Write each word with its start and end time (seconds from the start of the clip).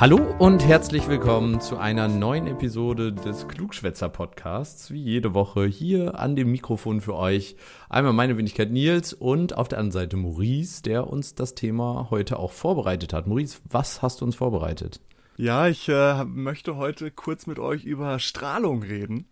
Hallo 0.00 0.18
und 0.40 0.66
herzlich 0.66 1.06
willkommen 1.06 1.60
zu 1.60 1.78
einer 1.78 2.08
neuen 2.08 2.48
Episode 2.48 3.12
des 3.12 3.46
Klugschwätzer 3.46 4.08
Podcasts. 4.08 4.90
Wie 4.90 5.00
jede 5.00 5.34
Woche 5.34 5.66
hier 5.66 6.18
an 6.18 6.34
dem 6.34 6.50
Mikrofon 6.50 7.00
für 7.00 7.14
euch. 7.14 7.54
Einmal 7.88 8.12
meine 8.12 8.36
Wenigkeit 8.36 8.72
Nils 8.72 9.12
und 9.12 9.56
auf 9.56 9.68
der 9.68 9.78
anderen 9.78 9.92
Seite 9.92 10.16
Maurice, 10.16 10.82
der 10.82 11.06
uns 11.06 11.36
das 11.36 11.54
Thema 11.54 12.08
heute 12.10 12.40
auch 12.40 12.50
vorbereitet 12.50 13.12
hat. 13.12 13.28
Maurice, 13.28 13.60
was 13.70 14.02
hast 14.02 14.20
du 14.20 14.24
uns 14.24 14.34
vorbereitet? 14.34 15.00
Ja, 15.36 15.68
ich 15.68 15.88
äh, 15.88 16.24
möchte 16.24 16.74
heute 16.74 17.12
kurz 17.12 17.46
mit 17.46 17.60
euch 17.60 17.84
über 17.84 18.18
Strahlung 18.18 18.82
reden. 18.82 19.28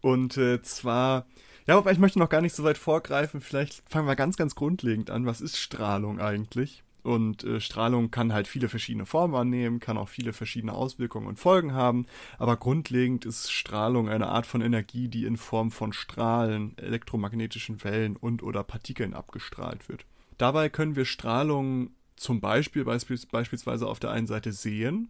Und 0.00 0.38
äh, 0.38 0.62
zwar, 0.62 1.26
ja, 1.66 1.76
aber 1.76 1.92
ich 1.92 1.98
möchte 1.98 2.18
noch 2.18 2.30
gar 2.30 2.40
nicht 2.40 2.54
so 2.54 2.64
weit 2.64 2.78
vorgreifen. 2.78 3.42
Vielleicht 3.42 3.82
fangen 3.86 4.08
wir 4.08 4.16
ganz, 4.16 4.38
ganz 4.38 4.54
grundlegend 4.54 5.10
an. 5.10 5.26
Was 5.26 5.42
ist 5.42 5.58
Strahlung 5.58 6.18
eigentlich? 6.18 6.82
Und 7.08 7.42
äh, 7.42 7.58
Strahlung 7.58 8.10
kann 8.10 8.34
halt 8.34 8.46
viele 8.46 8.68
verschiedene 8.68 9.06
Formen 9.06 9.34
annehmen, 9.34 9.80
kann 9.80 9.96
auch 9.96 10.10
viele 10.10 10.34
verschiedene 10.34 10.74
Auswirkungen 10.74 11.26
und 11.26 11.38
Folgen 11.38 11.72
haben. 11.72 12.04
Aber 12.36 12.58
grundlegend 12.58 13.24
ist 13.24 13.50
Strahlung 13.50 14.10
eine 14.10 14.26
Art 14.28 14.44
von 14.44 14.60
Energie, 14.60 15.08
die 15.08 15.24
in 15.24 15.38
Form 15.38 15.70
von 15.70 15.94
Strahlen, 15.94 16.76
elektromagnetischen 16.76 17.82
Wellen 17.82 18.14
und 18.14 18.42
oder 18.42 18.62
Partikeln 18.62 19.14
abgestrahlt 19.14 19.88
wird. 19.88 20.04
Dabei 20.36 20.68
können 20.68 20.96
wir 20.96 21.06
Strahlung 21.06 21.92
zum 22.16 22.42
Beispiel 22.42 22.84
beispielsweise 22.84 23.86
auf 23.86 24.00
der 24.00 24.10
einen 24.10 24.26
Seite 24.26 24.52
sehen, 24.52 25.08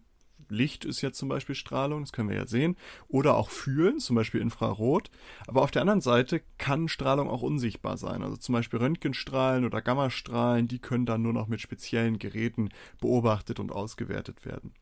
Licht 0.51 0.85
ist 0.85 1.01
jetzt 1.01 1.17
zum 1.17 1.29
Beispiel 1.29 1.55
Strahlung, 1.55 2.01
das 2.01 2.11
können 2.11 2.29
wir 2.29 2.35
ja 2.35 2.47
sehen, 2.47 2.75
oder 3.07 3.35
auch 3.35 3.49
fühlen, 3.49 3.99
zum 3.99 4.15
Beispiel 4.15 4.41
Infrarot. 4.41 5.09
Aber 5.47 5.61
auf 5.61 5.71
der 5.71 5.81
anderen 5.81 6.01
Seite 6.01 6.41
kann 6.57 6.87
Strahlung 6.87 7.29
auch 7.29 7.41
unsichtbar 7.41 7.97
sein. 7.97 8.23
Also 8.23 8.37
zum 8.37 8.53
Beispiel 8.53 8.79
Röntgenstrahlen 8.79 9.65
oder 9.65 9.81
Gammastrahlen, 9.81 10.67
die 10.67 10.79
können 10.79 11.05
dann 11.05 11.21
nur 11.21 11.33
noch 11.33 11.47
mit 11.47 11.61
speziellen 11.61 12.19
Geräten 12.19 12.69
beobachtet 12.99 13.59
und 13.59 13.71
ausgewertet 13.71 14.45
werden. 14.45 14.73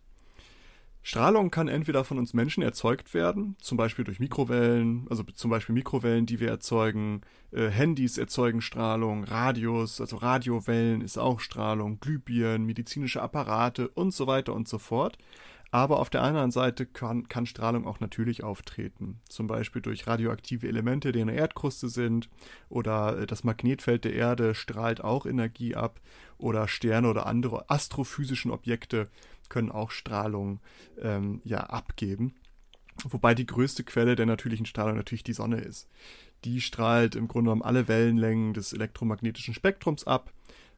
Strahlung 1.08 1.52
kann 1.52 1.70
entweder 1.70 2.04
von 2.04 2.18
uns 2.18 2.34
Menschen 2.34 2.62
erzeugt 2.64 3.14
werden, 3.14 3.56
zum 3.62 3.78
Beispiel 3.78 4.04
durch 4.04 4.20
Mikrowellen, 4.20 5.08
also 5.10 5.24
zum 5.24 5.50
Beispiel 5.50 5.74
Mikrowellen, 5.74 6.26
die 6.26 6.42
wir 6.42 6.50
erzeugen, 6.50 7.22
äh, 7.52 7.70
Handys 7.70 8.18
erzeugen 8.18 8.60
Strahlung, 8.60 9.24
Radios, 9.24 10.02
also 10.02 10.18
Radiowellen 10.18 11.00
ist 11.00 11.18
auch 11.18 11.40
Strahlung, 11.40 12.02
Glühbirnen, 12.02 12.66
medizinische 12.66 13.22
Apparate 13.22 13.88
und 13.88 14.14
so 14.14 14.28
weiter 14.28 14.54
und 14.54 14.68
so 14.68 14.80
fort. 14.80 15.18
Aber 15.72 16.00
auf 16.00 16.10
der 16.10 16.24
anderen 16.24 16.52
Seite 16.52 16.86
kann, 16.86 17.28
kann 17.28 17.46
Strahlung 17.46 17.86
auch 17.86 18.00
natürlich 18.00 18.44
auftreten. 18.44 19.20
Zum 19.28 19.48
Beispiel 19.48 19.82
durch 19.82 20.08
radioaktive 20.08 20.68
Elemente, 20.68 21.12
die 21.12 21.20
in 21.20 21.28
der 21.28 21.36
Erdkruste 21.36 21.90
sind. 21.90 22.30
Oder 22.70 23.20
äh, 23.20 23.28
das 23.28 23.44
Magnetfeld 23.44 24.06
der 24.06 24.14
Erde 24.14 24.56
strahlt 24.56 25.04
auch 25.04 25.26
Energie 25.26 25.76
ab. 25.76 26.00
Oder 26.38 26.68
Sterne 26.68 27.10
oder 27.10 27.26
andere 27.26 27.70
astrophysischen 27.70 28.52
Objekte 28.52 29.10
können 29.50 29.72
auch 29.72 29.92
Strahlung 29.92 30.60
ähm, 31.02 31.42
ja, 31.44 31.60
abgeben. 31.60 32.36
Wobei 33.04 33.36
die 33.36 33.46
größte 33.46 33.84
Quelle 33.84 34.16
der 34.16 34.26
natürlichen 34.26 34.66
Strahlung 34.66 34.96
natürlich 34.96 35.24
die 35.24 35.34
Sonne 35.34 35.58
ist. 35.58 35.88
Die 36.46 36.62
strahlt 36.62 37.16
im 37.16 37.28
Grunde 37.28 37.50
genommen 37.50 37.62
alle 37.62 37.88
Wellenlängen 37.88 38.54
des 38.54 38.74
elektromagnetischen 38.74 39.54
Spektrums 39.54 40.06
ab, 40.06 40.32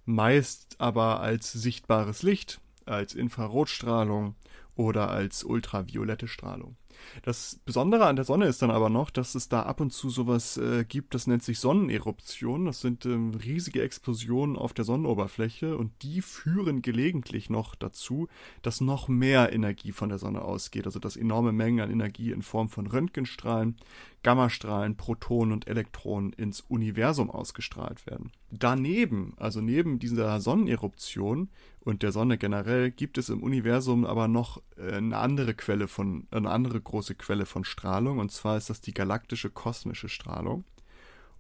meist 0.06 0.76
aber 0.80 1.20
als 1.22 1.52
sichtbares 1.52 2.24
Licht, 2.24 2.60
als 2.86 3.14
Infrarotstrahlung 3.14 4.36
oder 4.80 5.10
als 5.10 5.44
ultraviolette 5.44 6.30
Strahlung. 6.30 6.78
Das 7.24 7.60
Besondere 7.66 8.06
an 8.06 8.16
der 8.16 8.26
Sonne 8.26 8.46
ist 8.46 8.62
dann 8.62 8.72
aber 8.72 8.90
noch, 8.90 9.10
dass 9.10 9.36
es 9.36 9.50
da 9.50 9.64
ab 9.64 9.82
und 9.82 9.92
zu 9.92 10.10
sowas 10.10 10.58
äh, 10.58 10.86
gibt, 10.86 11.14
das 11.14 11.28
nennt 11.28 11.44
sich 11.44 11.60
Sonneneruption. 11.60 12.66
Das 12.66 12.82
sind 12.82 13.06
ähm, 13.06 13.34
riesige 13.34 13.82
Explosionen 13.82 14.56
auf 14.56 14.74
der 14.74 14.86
Sonnenoberfläche 14.86 15.78
und 15.78 15.92
die 16.02 16.22
führen 16.22 16.82
gelegentlich 16.82 17.50
noch 17.50 17.76
dazu, 17.76 18.28
dass 18.62 18.82
noch 18.82 19.08
mehr 19.08 19.54
Energie 19.54 19.92
von 19.92 20.10
der 20.10 20.20
Sonne 20.20 20.42
ausgeht. 20.42 20.86
Also 20.86 21.00
dass 21.00 21.18
enorme 21.18 21.52
Mengen 21.52 21.82
an 21.82 21.92
Energie 21.92 22.32
in 22.32 22.42
Form 22.42 22.70
von 22.70 22.88
Röntgenstrahlen, 22.88 23.78
Gammastrahlen, 24.24 24.98
Protonen 24.98 25.54
und 25.54 25.68
Elektronen 25.68 26.34
ins 26.34 26.62
Universum 26.62 27.30
ausgestrahlt 27.30 28.06
werden. 28.06 28.32
Daneben, 28.52 29.34
also 29.38 29.62
neben 29.62 30.00
dieser 30.00 30.40
Sonneneruption 30.42 31.50
und 31.80 32.04
der 32.04 32.12
Sonne 32.12 32.38
generell, 32.38 32.92
gibt 32.92 33.18
es 33.18 33.30
im 33.30 33.42
Universum 33.44 34.06
aber 34.06 34.28
noch 34.28 34.62
äh, 34.78 34.94
eine 34.94 35.18
andere 35.18 35.54
Quelle 35.54 35.88
von, 35.88 36.28
eine 36.32 36.50
andere 36.50 36.82
große 36.90 37.16
Quelle 37.16 37.46
von 37.46 37.64
Strahlung, 37.64 38.20
und 38.20 38.32
zwar 38.32 38.58
ist 38.58 38.70
das 38.70 38.82
die 38.82 38.94
galaktische 38.94 39.50
kosmische 39.50 40.10
Strahlung. 40.10 40.66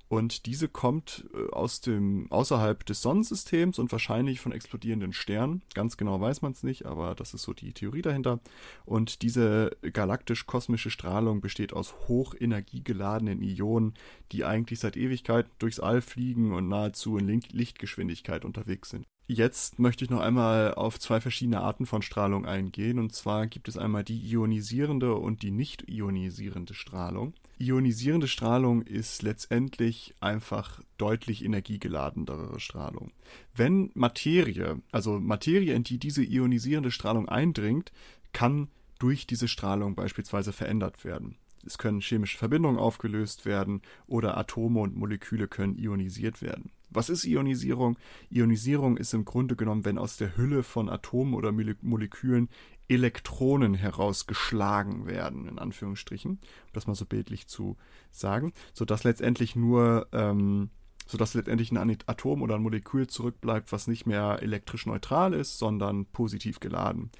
Und 0.09 0.47
diese 0.47 0.67
kommt 0.67 1.25
äh, 1.35 1.51
aus 1.51 1.81
dem 1.81 2.25
außerhalb 2.31 2.83
des 2.83 3.03
Sonnensystems 3.03 3.77
und 3.77 3.91
wahrscheinlich 3.91 4.39
von 4.39 4.51
explodierenden 4.51 5.13
Sternen. 5.13 5.61
Ganz 5.75 5.97
genau 5.97 6.19
weiß 6.19 6.41
man 6.41 6.51
es 6.51 6.63
nicht, 6.63 6.87
aber 6.87 7.13
das 7.13 7.35
ist 7.35 7.43
so 7.43 7.53
die 7.53 7.73
Theorie 7.73 8.01
dahinter. 8.01 8.39
Und 8.85 9.21
diese 9.21 9.77
galaktisch-kosmische 9.81 10.89
Strahlung 10.89 11.41
besteht 11.41 11.73
aus 11.73 11.93
hochenergiegeladenen 12.07 13.43
Ionen, 13.43 13.93
die 14.31 14.45
eigentlich 14.45 14.79
seit 14.79 14.97
Ewigkeit 14.97 15.45
durchs 15.59 15.79
All 15.79 16.01
fliegen 16.01 16.53
und 16.53 16.67
nahezu 16.67 17.17
in 17.17 17.27
Lichtgeschwindigkeit 17.51 18.45
unterwegs 18.45 18.89
sind. 18.89 19.05
Jetzt 19.27 19.77
möchte 19.77 20.03
ich 20.03 20.09
noch 20.09 20.21
einmal 20.21 20.73
auf 20.73 20.99
zwei 20.99 21.21
verschiedene 21.21 21.61
Arten 21.61 21.85
von 21.85 22.01
Strahlung 22.01 22.47
eingehen. 22.47 22.97
Und 22.97 23.13
zwar 23.13 23.45
gibt 23.45 23.67
es 23.67 23.77
einmal 23.77 24.03
die 24.03 24.17
ionisierende 24.27 25.13
und 25.13 25.43
die 25.43 25.51
nicht 25.51 25.87
ionisierende 25.87 26.73
Strahlung. 26.73 27.35
Ionisierende 27.61 28.29
Strahlung 28.29 28.83
ist 28.83 29.21
letztendlich 29.21 30.15
einfach 30.21 30.81
deutlich 30.97 31.43
energiegeladenere 31.43 32.57
Strahlung. 32.61 33.11
Wenn 33.53 33.91
Materie, 33.95 34.81
also 34.93 35.19
Materie, 35.19 35.73
in 35.73 35.83
die 35.83 35.99
diese 35.99 36.23
ionisierende 36.23 36.89
Strahlung 36.89 37.27
eindringt, 37.27 37.91
kann 38.31 38.69
durch 38.97 39.27
diese 39.27 39.49
Strahlung 39.49 39.93
beispielsweise 39.95 40.53
verändert 40.53 41.03
werden. 41.03 41.35
Es 41.65 41.77
können 41.77 41.99
chemische 41.99 42.37
Verbindungen 42.37 42.79
aufgelöst 42.79 43.45
werden 43.45 43.81
oder 44.07 44.37
Atome 44.37 44.79
und 44.79 44.95
Moleküle 44.95 45.49
können 45.49 45.77
ionisiert 45.77 46.41
werden. 46.41 46.71
Was 46.89 47.09
ist 47.09 47.25
Ionisierung? 47.25 47.97
Ionisierung 48.29 48.97
ist 48.97 49.13
im 49.13 49.25
Grunde 49.25 49.55
genommen, 49.55 49.85
wenn 49.85 49.97
aus 49.97 50.17
der 50.17 50.35
Hülle 50.37 50.63
von 50.63 50.89
Atomen 50.89 51.33
oder 51.33 51.51
Molekülen 51.51 52.49
Elektronen 52.87 53.75
herausgeschlagen 53.75 55.05
werden, 55.05 55.47
in 55.47 55.59
Anführungsstrichen, 55.59 56.31
um 56.31 56.39
das 56.73 56.87
mal 56.87 56.95
so 56.95 57.05
bildlich 57.05 57.47
zu 57.47 57.77
sagen, 58.09 58.51
sodass 58.73 59.03
letztendlich 59.03 59.55
nur, 59.55 60.07
ähm, 60.11 60.71
sodass 61.05 61.35
letztendlich 61.35 61.71
ein 61.71 61.97
Atom 62.07 62.41
oder 62.41 62.55
ein 62.55 62.63
Molekül 62.63 63.07
zurückbleibt, 63.07 63.71
was 63.71 63.87
nicht 63.87 64.07
mehr 64.07 64.41
elektrisch 64.41 64.87
neutral 64.87 65.33
ist, 65.33 65.59
sondern 65.59 66.07
positiv 66.07 66.59
geladen. 66.59 67.11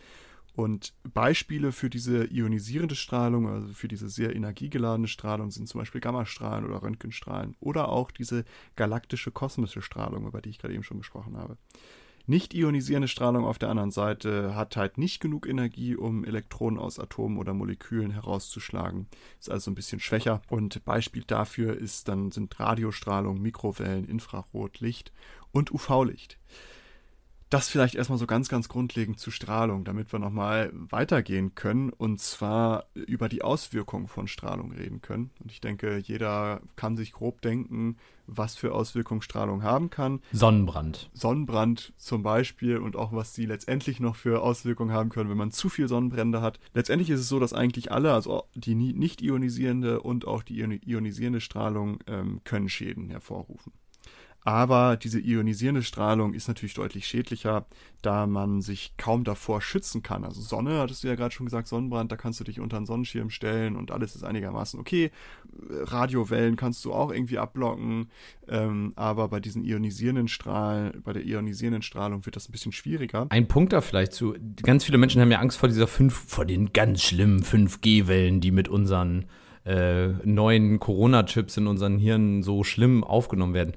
Und 0.55 0.93
Beispiele 1.13 1.71
für 1.71 1.89
diese 1.89 2.25
ionisierende 2.25 2.95
Strahlung, 2.95 3.47
also 3.47 3.73
für 3.73 3.87
diese 3.87 4.09
sehr 4.09 4.35
energiegeladene 4.35 5.07
Strahlung, 5.07 5.51
sind 5.51 5.67
zum 5.67 5.79
Beispiel 5.79 6.01
Gammastrahlen 6.01 6.65
oder 6.65 6.81
Röntgenstrahlen 6.81 7.55
oder 7.59 7.89
auch 7.89 8.11
diese 8.11 8.45
galaktische 8.75 9.31
kosmische 9.31 9.81
Strahlung, 9.81 10.27
über 10.27 10.41
die 10.41 10.49
ich 10.49 10.59
gerade 10.59 10.73
eben 10.73 10.83
schon 10.83 10.97
gesprochen 10.97 11.37
habe. 11.37 11.57
Nicht 12.29 12.53
ionisierende 12.53 13.07
Strahlung 13.07 13.43
auf 13.43 13.57
der 13.57 13.69
anderen 13.69 13.89
Seite 13.89 14.53
hat 14.53 14.77
halt 14.77 14.99
nicht 14.99 15.19
genug 15.19 15.47
Energie, 15.47 15.95
um 15.95 16.23
Elektronen 16.23 16.77
aus 16.77 16.99
Atomen 16.99 17.39
oder 17.39 17.55
Molekülen 17.55 18.11
herauszuschlagen. 18.11 19.07
Ist 19.39 19.49
also 19.49 19.71
ein 19.71 19.75
bisschen 19.75 19.99
schwächer. 19.99 20.43
Und 20.47 20.85
Beispiel 20.85 21.23
dafür 21.25 21.75
ist 21.75 22.07
dann 22.07 22.29
sind 22.31 22.59
Radiostrahlung, 22.59 23.41
Mikrowellen, 23.41 24.05
Infrarot, 24.05 24.79
Licht 24.79 25.11
und 25.51 25.71
UV-Licht. 25.71 26.37
Das 27.49 27.67
vielleicht 27.67 27.95
erstmal 27.95 28.19
so 28.19 28.27
ganz, 28.27 28.47
ganz 28.47 28.69
grundlegend 28.69 29.19
zu 29.19 29.31
Strahlung, 29.31 29.83
damit 29.83 30.11
wir 30.11 30.19
nochmal 30.19 30.69
weitergehen 30.71 31.55
können 31.55 31.89
und 31.89 32.19
zwar 32.19 32.85
über 32.93 33.27
die 33.27 33.41
Auswirkungen 33.41 34.07
von 34.07 34.27
Strahlung 34.27 34.71
reden 34.71 35.01
können. 35.01 35.31
Und 35.39 35.51
ich 35.51 35.59
denke, 35.59 35.97
jeder 35.97 36.61
kann 36.75 36.95
sich 36.95 37.11
grob 37.11 37.41
denken, 37.41 37.97
was 38.27 38.55
für 38.55 38.75
Auswirkungen 38.75 39.23
Strahlung 39.23 39.63
haben 39.63 39.89
kann. 39.89 40.21
Sonnenbrand. 40.31 41.09
Sonnenbrand 41.13 41.93
zum 41.97 42.21
Beispiel 42.21 42.77
und 42.77 42.95
auch 42.95 43.13
was 43.13 43.33
sie 43.33 43.47
letztendlich 43.47 43.99
noch 43.99 44.15
für 44.15 44.43
Auswirkungen 44.43 44.91
haben 44.91 45.09
können, 45.09 45.31
wenn 45.31 45.37
man 45.37 45.51
zu 45.51 45.69
viel 45.69 45.87
Sonnenbrände 45.87 46.43
hat. 46.43 46.59
Letztendlich 46.75 47.09
ist 47.09 47.21
es 47.21 47.29
so, 47.29 47.39
dass 47.39 47.53
eigentlich 47.53 47.91
alle, 47.91 48.13
also 48.13 48.43
die 48.53 48.75
nicht 48.75 49.23
ionisierende 49.23 50.01
und 50.01 50.27
auch 50.27 50.43
die 50.43 50.59
ionisierende 50.85 51.41
Strahlung, 51.41 51.97
ähm, 52.05 52.41
können 52.43 52.69
Schäden 52.69 53.09
hervorrufen. 53.09 53.73
Aber 54.43 54.95
diese 54.95 55.19
ionisierende 55.19 55.83
Strahlung 55.83 56.33
ist 56.33 56.47
natürlich 56.47 56.73
deutlich 56.73 57.05
schädlicher, 57.05 57.65
da 58.01 58.25
man 58.25 58.61
sich 58.61 58.93
kaum 58.97 59.25
davor 59.25 59.61
schützen 59.61 60.01
kann. 60.01 60.23
Also 60.23 60.41
Sonne, 60.41 60.79
hattest 60.79 61.03
du 61.03 61.09
ja 61.09 61.15
gerade 61.15 61.33
schon 61.33 61.45
gesagt, 61.45 61.67
Sonnenbrand, 61.67 62.11
da 62.11 62.15
kannst 62.15 62.39
du 62.39 62.45
dich 62.45 62.61
unter 62.61 62.77
einen 62.77 62.85
Sonnenschirm 62.85 63.29
stellen 63.29 63.75
und 63.75 63.91
alles 63.91 64.15
ist 64.15 64.23
einigermaßen 64.23 64.79
okay. 64.79 65.11
Radiowellen 65.69 66.55
kannst 66.55 66.85
du 66.85 66.93
auch 66.93 67.11
irgendwie 67.11 67.37
abblocken, 67.37 68.09
ähm, 68.47 68.93
aber 68.95 69.27
bei 69.27 69.41
diesen 69.41 69.65
ionisierenden 69.65 70.29
Strahlen, 70.29 71.01
bei 71.03 71.11
der 71.11 71.25
ionisierenden 71.25 71.81
Strahlung 71.81 72.25
wird 72.25 72.37
das 72.37 72.47
ein 72.47 72.53
bisschen 72.53 72.71
schwieriger. 72.71 73.27
Ein 73.29 73.47
Punkt 73.49 73.73
da 73.73 73.81
vielleicht 73.81 74.13
zu, 74.13 74.35
ganz 74.63 74.85
viele 74.85 74.97
Menschen 74.97 75.21
haben 75.21 75.31
ja 75.31 75.39
Angst 75.39 75.57
vor 75.57 75.67
dieser 75.67 75.87
5, 75.87 76.13
vor 76.13 76.45
den 76.45 76.71
ganz 76.71 77.03
schlimmen 77.03 77.43
5G-Wellen, 77.43 78.39
die 78.39 78.51
mit 78.51 78.69
unseren 78.69 79.25
äh, 79.65 80.07
neuen 80.23 80.79
Corona-Chips 80.79 81.57
in 81.57 81.67
unseren 81.67 81.97
Hirnen 81.97 82.41
so 82.41 82.63
schlimm 82.63 83.03
aufgenommen 83.03 83.53
werden 83.53 83.73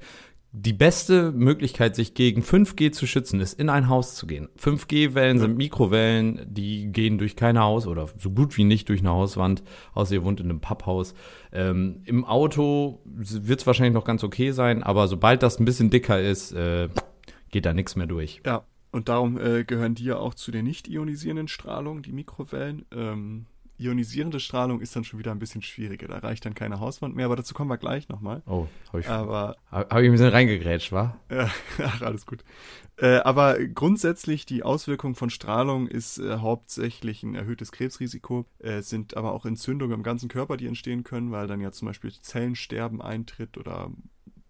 die 0.55 0.73
beste 0.73 1.31
Möglichkeit, 1.31 1.95
sich 1.95 2.13
gegen 2.13 2.43
5G 2.43 2.91
zu 2.91 3.07
schützen, 3.07 3.39
ist 3.39 3.59
in 3.59 3.69
ein 3.69 3.89
Haus 3.89 4.13
zu 4.13 4.27
gehen. 4.27 4.49
5G-Wellen 4.59 5.39
sind 5.39 5.57
Mikrowellen, 5.57 6.45
die 6.47 6.91
gehen 6.91 7.17
durch 7.17 7.35
kein 7.35 7.57
Haus 7.57 7.87
oder 7.87 8.07
so 8.19 8.29
gut 8.29 8.55
wie 8.55 8.63
nicht 8.63 8.87
durch 8.87 8.99
eine 8.99 9.09
Hauswand, 9.09 9.63
außer 9.95 10.13
ihr 10.13 10.23
wohnt 10.23 10.39
in 10.39 10.51
einem 10.51 10.61
Papphaus. 10.61 11.15
Ähm, 11.51 12.03
Im 12.05 12.23
Auto 12.23 13.01
wird 13.03 13.61
es 13.61 13.67
wahrscheinlich 13.67 13.95
noch 13.95 14.05
ganz 14.05 14.23
okay 14.23 14.51
sein, 14.51 14.83
aber 14.83 15.07
sobald 15.07 15.41
das 15.41 15.59
ein 15.59 15.65
bisschen 15.65 15.89
dicker 15.89 16.21
ist, 16.21 16.51
äh, 16.51 16.87
geht 17.49 17.65
da 17.65 17.73
nichts 17.73 17.95
mehr 17.95 18.07
durch. 18.07 18.39
Ja, 18.45 18.63
und 18.91 19.09
darum 19.09 19.39
äh, 19.39 19.63
gehören 19.63 19.95
die 19.95 20.05
ja 20.05 20.17
auch 20.17 20.35
zu 20.35 20.51
den 20.51 20.65
nicht 20.65 20.87
ionisierenden 20.87 21.47
Strahlungen, 21.47 22.03
die 22.03 22.11
Mikrowellen. 22.11 22.85
Ähm, 22.91 23.47
ionisierende 23.77 24.39
Strahlung 24.39 24.81
ist 24.81 24.95
dann 24.95 25.03
schon 25.03 25.19
wieder 25.19 25.31
ein 25.31 25.39
bisschen 25.39 25.61
schwieriger. 25.61 26.07
Da 26.07 26.19
reicht 26.19 26.45
dann 26.45 26.53
keine 26.53 26.79
Hauswand 26.79 27.15
mehr, 27.15 27.25
aber 27.25 27.35
dazu 27.35 27.53
kommen 27.53 27.69
wir 27.69 27.77
gleich 27.77 28.09
nochmal. 28.09 28.43
Oh, 28.45 28.67
habe 28.89 28.99
ich, 28.99 29.07
aber, 29.07 29.55
hab 29.71 29.99
ich 29.99 30.05
ein 30.05 30.11
bisschen 30.11 30.29
reingegrätscht, 30.29 30.91
wa? 30.91 31.17
Ja, 31.29 31.49
ach, 31.79 32.01
alles 32.01 32.25
gut. 32.25 32.43
Äh, 32.97 33.17
aber 33.17 33.59
grundsätzlich 33.59 34.45
die 34.45 34.63
Auswirkung 34.63 35.15
von 35.15 35.29
Strahlung 35.29 35.87
ist 35.87 36.19
äh, 36.19 36.37
hauptsächlich 36.37 37.23
ein 37.23 37.35
erhöhtes 37.35 37.71
Krebsrisiko. 37.71 38.45
Es 38.59 38.69
äh, 38.69 38.81
sind 38.81 39.17
aber 39.17 39.33
auch 39.33 39.45
Entzündungen 39.45 39.95
im 39.95 40.03
ganzen 40.03 40.29
Körper, 40.29 40.57
die 40.57 40.67
entstehen 40.67 41.03
können, 41.03 41.31
weil 41.31 41.47
dann 41.47 41.61
ja 41.61 41.71
zum 41.71 41.87
Beispiel 41.87 42.11
Zellensterben 42.11 43.01
eintritt 43.01 43.57
oder 43.57 43.91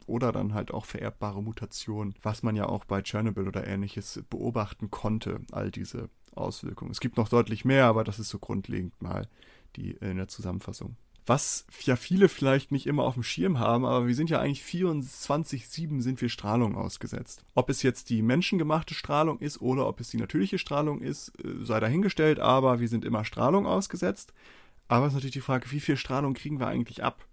oder 0.05 0.33
dann 0.33 0.53
halt 0.53 0.71
auch 0.71 0.85
vererbbare 0.85 1.41
Mutationen, 1.41 2.13
was 2.21 2.43
man 2.43 2.57
ja 2.57 2.65
auch 2.65 2.83
bei 2.83 3.01
Tschernobyl 3.01 3.47
oder 3.47 3.65
ähnliches 3.65 4.21
beobachten 4.29 4.91
konnte, 4.91 5.39
all 5.53 5.71
diese 5.71 6.09
Auswirkungen. 6.37 6.91
Es 6.91 6.99
gibt 6.99 7.17
noch 7.17 7.29
deutlich 7.29 7.65
mehr, 7.65 7.85
aber 7.85 8.03
das 8.03 8.19
ist 8.19 8.29
so 8.29 8.39
grundlegend 8.39 9.01
mal 9.01 9.27
die 9.75 9.91
in 9.91 10.17
der 10.17 10.27
Zusammenfassung. 10.27 10.95
Was 11.25 11.65
ja 11.83 11.95
viele 11.95 12.27
vielleicht 12.27 12.73
nicht 12.73 12.85
immer 12.85 13.03
auf 13.03 13.13
dem 13.13 13.23
Schirm 13.23 13.57
haben, 13.57 13.85
aber 13.85 14.07
wir 14.07 14.15
sind 14.15 14.29
ja 14.29 14.41
eigentlich 14.41 14.61
24-7 14.61 16.01
sind 16.01 16.21
wir 16.21 16.27
Strahlung 16.27 16.75
ausgesetzt. 16.75 17.45
Ob 17.55 17.69
es 17.69 17.81
jetzt 17.81 18.09
die 18.09 18.21
menschengemachte 18.21 18.93
Strahlung 18.93 19.39
ist 19.39 19.61
oder 19.61 19.87
ob 19.87 20.01
es 20.01 20.09
die 20.09 20.17
natürliche 20.17 20.57
Strahlung 20.57 21.01
ist, 21.01 21.29
äh, 21.39 21.63
sei 21.63 21.79
dahingestellt, 21.79 22.39
aber 22.39 22.81
wir 22.81 22.89
sind 22.89 23.05
immer 23.05 23.23
Strahlung 23.23 23.65
ausgesetzt. 23.65 24.33
Aber 24.89 25.05
es 25.05 25.13
ist 25.13 25.15
natürlich 25.15 25.33
die 25.33 25.41
Frage, 25.41 25.71
wie 25.71 25.79
viel 25.79 25.95
Strahlung 25.95 26.33
kriegen 26.33 26.59
wir 26.59 26.67
eigentlich 26.67 27.03
ab? 27.03 27.25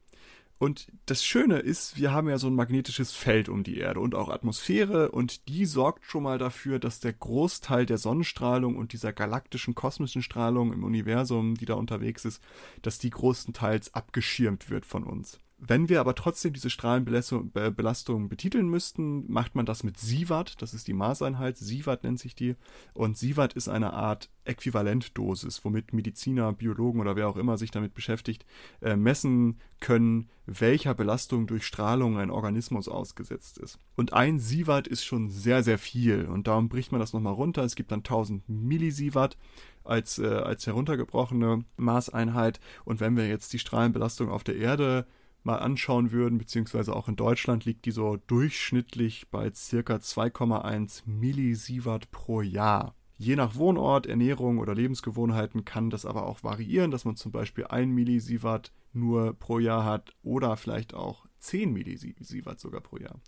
Und 0.61 0.93
das 1.07 1.25
Schöne 1.25 1.59
ist, 1.59 1.97
wir 1.97 2.12
haben 2.12 2.29
ja 2.29 2.37
so 2.37 2.47
ein 2.47 2.55
magnetisches 2.55 3.12
Feld 3.12 3.49
um 3.49 3.62
die 3.62 3.79
Erde 3.79 3.99
und 3.99 4.15
auch 4.15 4.29
Atmosphäre 4.29 5.11
und 5.11 5.49
die 5.49 5.65
sorgt 5.65 6.05
schon 6.05 6.23
mal 6.23 6.37
dafür, 6.37 6.79
dass 6.79 7.01
der 7.01 7.15
Großteil 7.15 7.87
der 7.87 7.97
Sonnenstrahlung 7.97 8.77
und 8.77 8.93
dieser 8.93 9.15
galaktischen 9.15 9.75
kosmischen 9.75 10.23
Strahlung 10.23 10.75
im 10.75 10.85
Universum, 10.85 11.55
die 11.55 11.65
da 11.65 11.75
unterwegs 11.75 12.27
ist, 12.27 12.43
dass 12.83 12.99
die 12.99 13.09
größtenteils 13.09 13.95
abgeschirmt 13.95 14.69
wird 14.69 14.85
von 14.85 15.05
uns. 15.05 15.41
Wenn 15.62 15.91
wir 15.91 16.01
aber 16.01 16.15
trotzdem 16.15 16.55
diese 16.55 16.71
Strahlenbelastung 16.71 18.29
betiteln 18.31 18.69
müssten, 18.69 19.31
macht 19.31 19.55
man 19.55 19.67
das 19.67 19.85
mit 19.85 19.99
Sievert, 19.99 20.62
das 20.62 20.73
ist 20.73 20.89
die 20.89 20.95
Maßeinheit, 20.95 21.59
Sievert 21.59 22.03
nennt 22.03 22.19
sich 22.19 22.35
die. 22.35 22.57
Und 22.95 23.19
Sievert 23.19 23.53
ist 23.53 23.69
eine 23.69 23.93
Art 23.93 24.31
Äquivalentdosis, 24.45 25.62
womit 25.62 25.93
Mediziner, 25.93 26.55
Biologen 26.55 27.03
oder 27.03 27.15
wer 27.15 27.29
auch 27.29 27.37
immer 27.37 27.59
sich 27.59 27.71
damit 27.71 27.93
beschäftigt, 27.93 28.47
äh, 28.81 28.97
messen 28.97 29.61
können, 29.81 30.31
welcher 30.47 30.95
Belastung 30.95 31.47
durch 31.47 31.67
Strahlung 31.67 32.17
ein 32.17 32.31
Organismus 32.31 32.89
ausgesetzt 32.89 33.59
ist. 33.59 33.79
Und 33.97 34.15
ein 34.15 34.39
Sievert 34.39 34.89
ist 34.89 35.05
schon 35.05 35.29
sehr, 35.29 35.62
sehr 35.62 35.79
viel 35.79 36.25
und 36.25 36.47
darum 36.47 36.71
bricht 36.71 36.91
man 36.91 37.03
das 37.03 37.12
nochmal 37.12 37.35
runter. 37.35 37.65
Es 37.65 37.77
gibt 37.77 37.93
dann 37.93 38.03
1000 38.03 38.49
Millisievert 38.49 39.37
als, 39.85 40.19
äh, 40.19 40.27
als 40.27 40.67
heruntergebrochene 40.67 41.65
Maßeinheit. 41.77 42.61
Und 42.87 43.01
wenn 43.01 43.17
wir 43.19 43.29
jetzt 43.29 43.53
die 43.53 43.59
Strahlenbelastung 43.59 44.31
auf 44.31 44.43
der 44.43 44.57
Erde 44.57 45.07
mal 45.42 45.56
anschauen 45.56 46.12
würden, 46.12 46.38
beziehungsweise 46.38 46.94
auch 46.94 47.08
in 47.08 47.16
Deutschland 47.16 47.64
liegt 47.64 47.84
die 47.87 47.90
so 47.90 48.16
durchschnittlich 48.26 49.28
bei 49.31 49.52
circa 49.54 49.96
2,1 49.96 51.02
Millisievert 51.06 52.10
pro 52.10 52.42
Jahr. 52.42 52.94
Je 53.16 53.37
nach 53.37 53.54
Wohnort, 53.54 54.06
Ernährung 54.06 54.58
oder 54.58 54.75
Lebensgewohnheiten 54.75 55.64
kann 55.66 55.90
das 55.90 56.06
aber 56.06 56.26
auch 56.26 56.42
variieren, 56.42 56.90
dass 56.90 57.04
man 57.04 57.16
zum 57.16 57.32
Beispiel 57.32 57.66
1 57.66 57.92
Millisievert 57.92 58.72
nur 58.92 59.34
pro 59.34 59.58
Jahr 59.58 59.84
hat 59.84 60.14
oder 60.22 60.56
vielleicht 60.56 60.94
auch 60.94 61.26
10 61.40 61.72
Millisievert 61.72 62.58
sogar 62.58 62.81
pro 62.81 62.96
Jahr. 62.96 63.20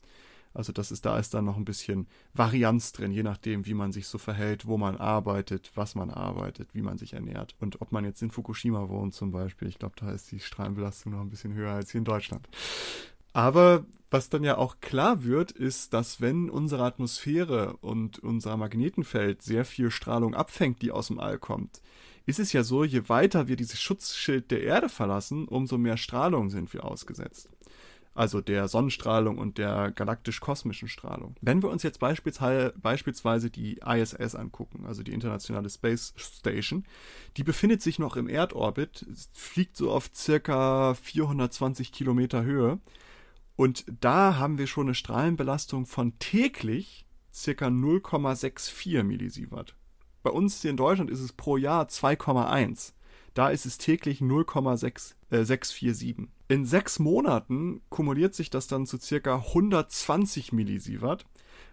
Also 0.54 0.72
das 0.72 0.92
ist, 0.92 1.04
da 1.06 1.18
ist 1.18 1.34
dann 1.34 1.44
noch 1.44 1.56
ein 1.56 1.64
bisschen 1.64 2.06
Varianz 2.34 2.92
drin, 2.92 3.10
je 3.10 3.22
nachdem, 3.22 3.66
wie 3.66 3.74
man 3.74 3.92
sich 3.92 4.06
so 4.06 4.18
verhält, 4.18 4.66
wo 4.66 4.76
man 4.76 4.96
arbeitet, 4.96 5.70
was 5.74 5.94
man 5.94 6.10
arbeitet, 6.10 6.68
wie 6.74 6.82
man 6.82 6.98
sich 6.98 7.14
ernährt. 7.14 7.54
Und 7.60 7.80
ob 7.80 7.92
man 7.92 8.04
jetzt 8.04 8.22
in 8.22 8.30
Fukushima 8.30 8.88
wohnt 8.88 9.14
zum 9.14 9.32
Beispiel, 9.32 9.68
ich 9.68 9.78
glaube, 9.78 9.94
da 9.98 10.10
ist 10.12 10.30
die 10.30 10.40
Strahlenbelastung 10.40 11.12
noch 11.12 11.20
ein 11.20 11.30
bisschen 11.30 11.54
höher 11.54 11.72
als 11.72 11.90
hier 11.92 12.00
in 12.00 12.04
Deutschland. 12.04 12.48
Aber 13.32 13.84
was 14.10 14.28
dann 14.28 14.44
ja 14.44 14.58
auch 14.58 14.80
klar 14.80 15.24
wird, 15.24 15.52
ist, 15.52 15.94
dass 15.94 16.20
wenn 16.20 16.50
unsere 16.50 16.84
Atmosphäre 16.84 17.76
und 17.78 18.18
unser 18.18 18.58
Magnetenfeld 18.58 19.40
sehr 19.40 19.64
viel 19.64 19.90
Strahlung 19.90 20.34
abfängt, 20.34 20.82
die 20.82 20.92
aus 20.92 21.06
dem 21.06 21.18
All 21.18 21.38
kommt, 21.38 21.80
ist 22.26 22.38
es 22.38 22.52
ja 22.52 22.62
so, 22.62 22.84
je 22.84 23.08
weiter 23.08 23.48
wir 23.48 23.56
dieses 23.56 23.80
Schutzschild 23.80 24.50
der 24.50 24.62
Erde 24.62 24.90
verlassen, 24.90 25.48
umso 25.48 25.78
mehr 25.78 25.96
Strahlung 25.96 26.50
sind 26.50 26.72
wir 26.74 26.84
ausgesetzt 26.84 27.48
also 28.14 28.40
der 28.40 28.68
Sonnenstrahlung 28.68 29.38
und 29.38 29.58
der 29.58 29.90
galaktisch-kosmischen 29.90 30.88
Strahlung. 30.88 31.34
Wenn 31.40 31.62
wir 31.62 31.70
uns 31.70 31.82
jetzt 31.82 31.98
beispielsweise 31.98 33.50
die 33.50 33.78
ISS 33.78 34.34
angucken, 34.34 34.84
also 34.86 35.02
die 35.02 35.12
Internationale 35.12 35.70
Space 35.70 36.12
Station, 36.16 36.84
die 37.36 37.44
befindet 37.44 37.82
sich 37.82 37.98
noch 37.98 38.16
im 38.16 38.28
Erdorbit, 38.28 39.06
fliegt 39.32 39.76
so 39.76 39.90
auf 39.90 40.10
circa 40.14 40.94
420 40.94 41.92
Kilometer 41.92 42.44
Höhe 42.44 42.78
und 43.56 43.84
da 44.00 44.36
haben 44.36 44.58
wir 44.58 44.66
schon 44.66 44.86
eine 44.86 44.94
Strahlenbelastung 44.94 45.86
von 45.86 46.18
täglich 46.18 47.06
circa 47.32 47.66
0,64 47.66 49.02
Millisievert. 49.02 49.74
Bei 50.22 50.30
uns 50.30 50.60
hier 50.62 50.70
in 50.70 50.76
Deutschland 50.76 51.10
ist 51.10 51.20
es 51.20 51.32
pro 51.32 51.56
Jahr 51.56 51.86
2,1. 51.86 52.92
Da 53.34 53.48
ist 53.48 53.64
es 53.66 53.78
täglich 53.78 54.20
0,647. 54.20 56.18
Äh, 56.18 56.26
in 56.48 56.66
sechs 56.66 56.98
Monaten 56.98 57.80
kumuliert 57.88 58.34
sich 58.34 58.50
das 58.50 58.66
dann 58.66 58.86
zu 58.86 58.98
circa 58.98 59.36
120 59.36 60.52
Millisievert, 60.52 61.24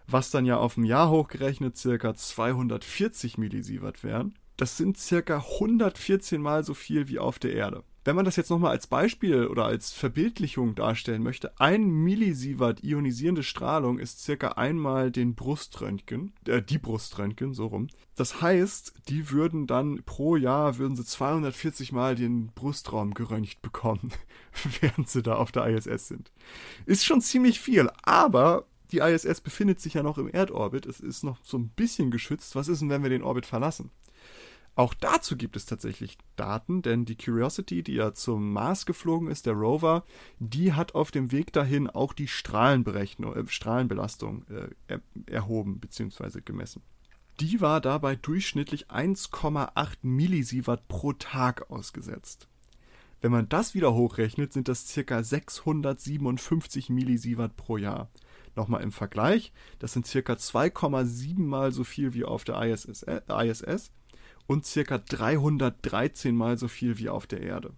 was 0.06 0.30
dann 0.30 0.46
ja 0.46 0.56
auf 0.56 0.74
dem 0.74 0.84
Jahr 0.84 1.10
hochgerechnet 1.10 1.76
circa 1.76 2.14
240 2.14 3.36
Millisievert 3.36 4.02
wären. 4.02 4.34
Das 4.56 4.76
sind 4.76 4.96
circa 4.98 5.38
114 5.38 6.40
mal 6.40 6.64
so 6.64 6.74
viel 6.74 7.08
wie 7.08 7.18
auf 7.18 7.38
der 7.38 7.52
Erde. 7.52 7.84
Wenn 8.02 8.16
man 8.16 8.24
das 8.24 8.36
jetzt 8.36 8.48
nochmal 8.48 8.70
als 8.70 8.86
Beispiel 8.86 9.46
oder 9.46 9.66
als 9.66 9.92
Verbildlichung 9.92 10.74
darstellen 10.74 11.22
möchte, 11.22 11.52
ein 11.60 11.90
Millisievert 11.90 12.82
ionisierende 12.82 13.42
Strahlung 13.42 13.98
ist 13.98 14.20
circa 14.20 14.52
einmal 14.52 15.10
den 15.10 15.34
Bruströntgen, 15.34 16.32
äh, 16.46 16.62
die 16.62 16.78
Bruströntgen, 16.78 17.52
so 17.52 17.66
rum. 17.66 17.88
Das 18.16 18.40
heißt, 18.40 18.94
die 19.08 19.30
würden 19.30 19.66
dann 19.66 20.02
pro 20.04 20.36
Jahr, 20.36 20.78
würden 20.78 20.96
sie 20.96 21.04
240 21.04 21.92
Mal 21.92 22.14
den 22.14 22.52
Brustraum 22.54 23.12
geröntgt 23.12 23.60
bekommen, 23.60 24.12
während 24.80 25.10
sie 25.10 25.22
da 25.22 25.34
auf 25.36 25.52
der 25.52 25.66
ISS 25.66 26.08
sind. 26.08 26.32
Ist 26.86 27.04
schon 27.04 27.20
ziemlich 27.20 27.60
viel, 27.60 27.90
aber 28.02 28.64
die 28.92 28.98
ISS 28.98 29.42
befindet 29.42 29.80
sich 29.80 29.94
ja 29.94 30.02
noch 30.02 30.18
im 30.18 30.28
Erdorbit, 30.28 30.86
es 30.86 31.00
ist 31.00 31.22
noch 31.22 31.38
so 31.44 31.58
ein 31.58 31.68
bisschen 31.68 32.10
geschützt. 32.10 32.56
Was 32.56 32.68
ist 32.68 32.80
denn, 32.80 32.88
wenn 32.90 33.02
wir 33.02 33.10
den 33.10 33.22
Orbit 33.22 33.46
verlassen? 33.46 33.90
Auch 34.80 34.94
dazu 34.94 35.36
gibt 35.36 35.56
es 35.56 35.66
tatsächlich 35.66 36.16
Daten, 36.36 36.80
denn 36.80 37.04
die 37.04 37.14
Curiosity, 37.14 37.82
die 37.82 37.96
ja 37.96 38.14
zum 38.14 38.50
Mars 38.54 38.86
geflogen 38.86 39.28
ist, 39.28 39.44
der 39.44 39.52
Rover, 39.52 40.04
die 40.38 40.72
hat 40.72 40.94
auf 40.94 41.10
dem 41.10 41.32
Weg 41.32 41.52
dahin 41.52 41.86
auch 41.86 42.14
die 42.14 42.24
äh, 42.24 43.46
Strahlenbelastung 43.46 44.46
äh, 44.48 44.68
er, 44.88 45.02
erhoben 45.26 45.80
bzw. 45.80 46.40
gemessen. 46.42 46.80
Die 47.40 47.60
war 47.60 47.82
dabei 47.82 48.16
durchschnittlich 48.16 48.86
1,8 48.88 49.98
Millisievert 50.00 50.88
pro 50.88 51.12
Tag 51.12 51.70
ausgesetzt. 51.70 52.48
Wenn 53.20 53.32
man 53.32 53.50
das 53.50 53.74
wieder 53.74 53.92
hochrechnet, 53.92 54.54
sind 54.54 54.66
das 54.66 54.90
ca. 54.94 55.22
657 55.22 56.88
Millisievert 56.88 57.54
pro 57.58 57.76
Jahr. 57.76 58.08
Nochmal 58.56 58.82
im 58.82 58.92
Vergleich, 58.92 59.52
das 59.78 59.92
sind 59.92 60.06
ca. 60.06 60.32
2,7 60.32 61.38
mal 61.42 61.70
so 61.70 61.84
viel 61.84 62.14
wie 62.14 62.24
auf 62.24 62.44
der 62.44 62.62
ISS, 62.62 63.02
äh, 63.02 63.20
ISS 63.28 63.92
und 64.50 64.64
ca. 64.64 64.98
313 64.98 66.34
mal 66.34 66.58
so 66.58 66.66
viel 66.66 66.98
wie 66.98 67.08
auf 67.08 67.28
der 67.28 67.40
Erde. 67.40 67.72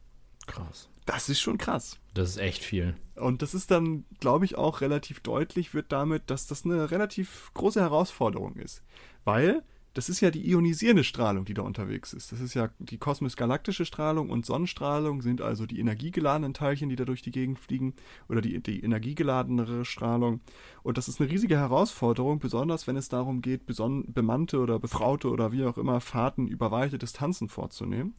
Krass. 0.47 0.89
Das 1.05 1.29
ist 1.29 1.39
schon 1.39 1.59
krass. 1.59 1.99
Das 2.15 2.31
ist 2.31 2.39
echt 2.39 2.65
viel. 2.65 2.97
Und 3.15 3.43
das 3.43 3.53
ist 3.53 3.71
dann, 3.71 4.07
glaube 4.21 4.47
ich, 4.47 4.57
auch 4.57 4.81
relativ 4.81 5.21
deutlich, 5.21 5.75
wird 5.75 5.93
damit, 5.93 6.31
dass 6.31 6.47
das 6.47 6.65
eine 6.65 6.91
relativ 6.91 7.51
große 7.53 7.79
Herausforderung 7.79 8.57
ist. 8.57 8.83
Weil 9.23 9.63
das 9.95 10.09
ist 10.09 10.21
ja 10.21 10.31
die 10.31 10.49
ionisierende 10.49 11.05
Strahlung, 11.05 11.45
die 11.45 11.53
da 11.53 11.63
unterwegs 11.63 12.15
ist. 12.15 12.33
Das 12.33 12.41
ist 12.41 12.55
ja 12.55 12.71
die 12.79 12.97
kosmisch-galaktische 12.97 13.85
Strahlung 13.85 14.31
und 14.31 14.47
Sonnenstrahlung 14.47 15.21
sind 15.21 15.43
also 15.43 15.67
die 15.67 15.81
energiegeladenen 15.81 16.55
Teilchen, 16.55 16.89
die 16.89 16.97
da 16.97 17.05
durch 17.05 17.21
die 17.21 17.31
Gegend 17.31 17.59
fliegen 17.59 17.95
oder 18.29 18.41
die, 18.41 18.63
die 18.63 18.83
energiegeladenere 18.83 19.85
Strahlung. 19.85 20.41
Und 20.83 20.97
das 20.97 21.09
ist 21.09 21.21
eine 21.21 21.31
riesige 21.31 21.59
Herausforderung, 21.59 22.39
besonders 22.39 22.87
wenn 22.87 22.97
es 22.97 23.11
darum 23.11 23.43
geht, 23.43 23.67
bemannte 23.67 24.61
oder 24.61 24.79
befraute 24.79 25.29
oder 25.29 25.53
wie 25.53 25.65
auch 25.65 25.77
immer 25.77 26.01
Fahrten 26.01 26.47
über 26.47 26.71
weite 26.71 26.97
Distanzen 26.97 27.51
vorzunehmen. 27.51 28.15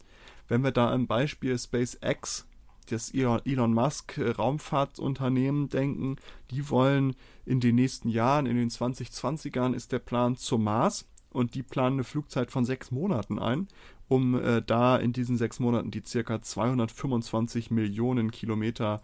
Wenn 0.47 0.63
wir 0.63 0.71
da 0.71 0.91
am 0.91 1.07
Beispiel 1.07 1.57
SpaceX 1.57 2.47
das 2.89 3.11
Elon 3.11 3.73
Musk 3.73 4.19
Raumfahrtunternehmen 4.19 5.69
denken, 5.69 6.17
die 6.51 6.69
wollen 6.69 7.15
in 7.45 7.61
den 7.61 7.75
nächsten 7.75 8.09
Jahren, 8.09 8.45
in 8.45 8.57
den 8.57 8.69
2020ern 8.69 9.73
ist 9.73 9.91
der 9.91 9.99
Plan 9.99 10.35
zum 10.35 10.65
Mars 10.65 11.05
und 11.33 11.55
die 11.55 11.63
planen 11.63 11.97
eine 11.97 12.03
Flugzeit 12.03 12.51
von 12.51 12.65
sechs 12.65 12.91
Monaten 12.91 13.39
ein, 13.39 13.67
um 14.07 14.39
äh, 14.39 14.61
da 14.61 14.97
in 14.97 15.13
diesen 15.13 15.37
sechs 15.37 15.59
Monaten 15.59 15.91
die 15.91 16.03
circa 16.05 16.41
225 16.41 17.71
Millionen 17.71 18.31
Kilometer 18.31 19.01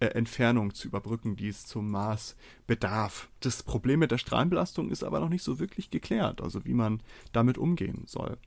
äh, 0.00 0.06
Entfernung 0.06 0.74
zu 0.74 0.88
überbrücken, 0.88 1.36
die 1.36 1.48
es 1.48 1.66
zum 1.66 1.90
Mars 1.90 2.36
bedarf. 2.66 3.28
Das 3.40 3.62
Problem 3.62 4.00
mit 4.00 4.10
der 4.10 4.18
Strahlenbelastung 4.18 4.90
ist 4.90 5.04
aber 5.04 5.20
noch 5.20 5.28
nicht 5.28 5.42
so 5.42 5.58
wirklich 5.58 5.90
geklärt, 5.90 6.40
also 6.40 6.64
wie 6.64 6.74
man 6.74 7.02
damit 7.32 7.58
umgehen 7.58 8.04
soll. 8.06 8.38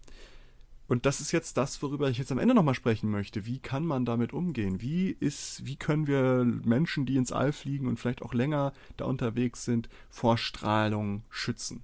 Und 0.87 1.05
das 1.05 1.21
ist 1.21 1.31
jetzt 1.31 1.57
das, 1.57 1.81
worüber 1.81 2.09
ich 2.09 2.17
jetzt 2.17 2.31
am 2.31 2.39
Ende 2.39 2.53
nochmal 2.53 2.75
sprechen 2.75 3.09
möchte. 3.09 3.45
Wie 3.45 3.59
kann 3.59 3.85
man 3.85 4.05
damit 4.05 4.33
umgehen? 4.33 4.81
Wie 4.81 5.09
ist, 5.11 5.65
wie 5.65 5.77
können 5.77 6.07
wir 6.07 6.43
Menschen, 6.43 7.05
die 7.05 7.15
ins 7.15 7.31
All 7.31 7.53
fliegen 7.53 7.87
und 7.87 7.97
vielleicht 7.97 8.21
auch 8.21 8.33
länger 8.33 8.73
da 8.97 9.05
unterwegs 9.05 9.63
sind, 9.63 9.89
vor 10.09 10.37
Strahlung 10.37 11.23
schützen? 11.29 11.83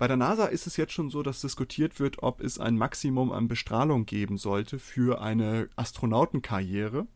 Bei 0.00 0.08
der 0.08 0.16
NASA 0.16 0.46
ist 0.46 0.66
es 0.66 0.78
jetzt 0.78 0.94
schon 0.94 1.10
so, 1.10 1.22
dass 1.22 1.42
diskutiert 1.42 2.00
wird, 2.00 2.22
ob 2.22 2.40
es 2.40 2.58
ein 2.58 2.78
Maximum 2.78 3.30
an 3.32 3.48
Bestrahlung 3.48 4.06
geben 4.06 4.38
sollte 4.38 4.78
für 4.78 5.20
eine 5.20 5.68
Astronautenkarriere. 5.76 7.06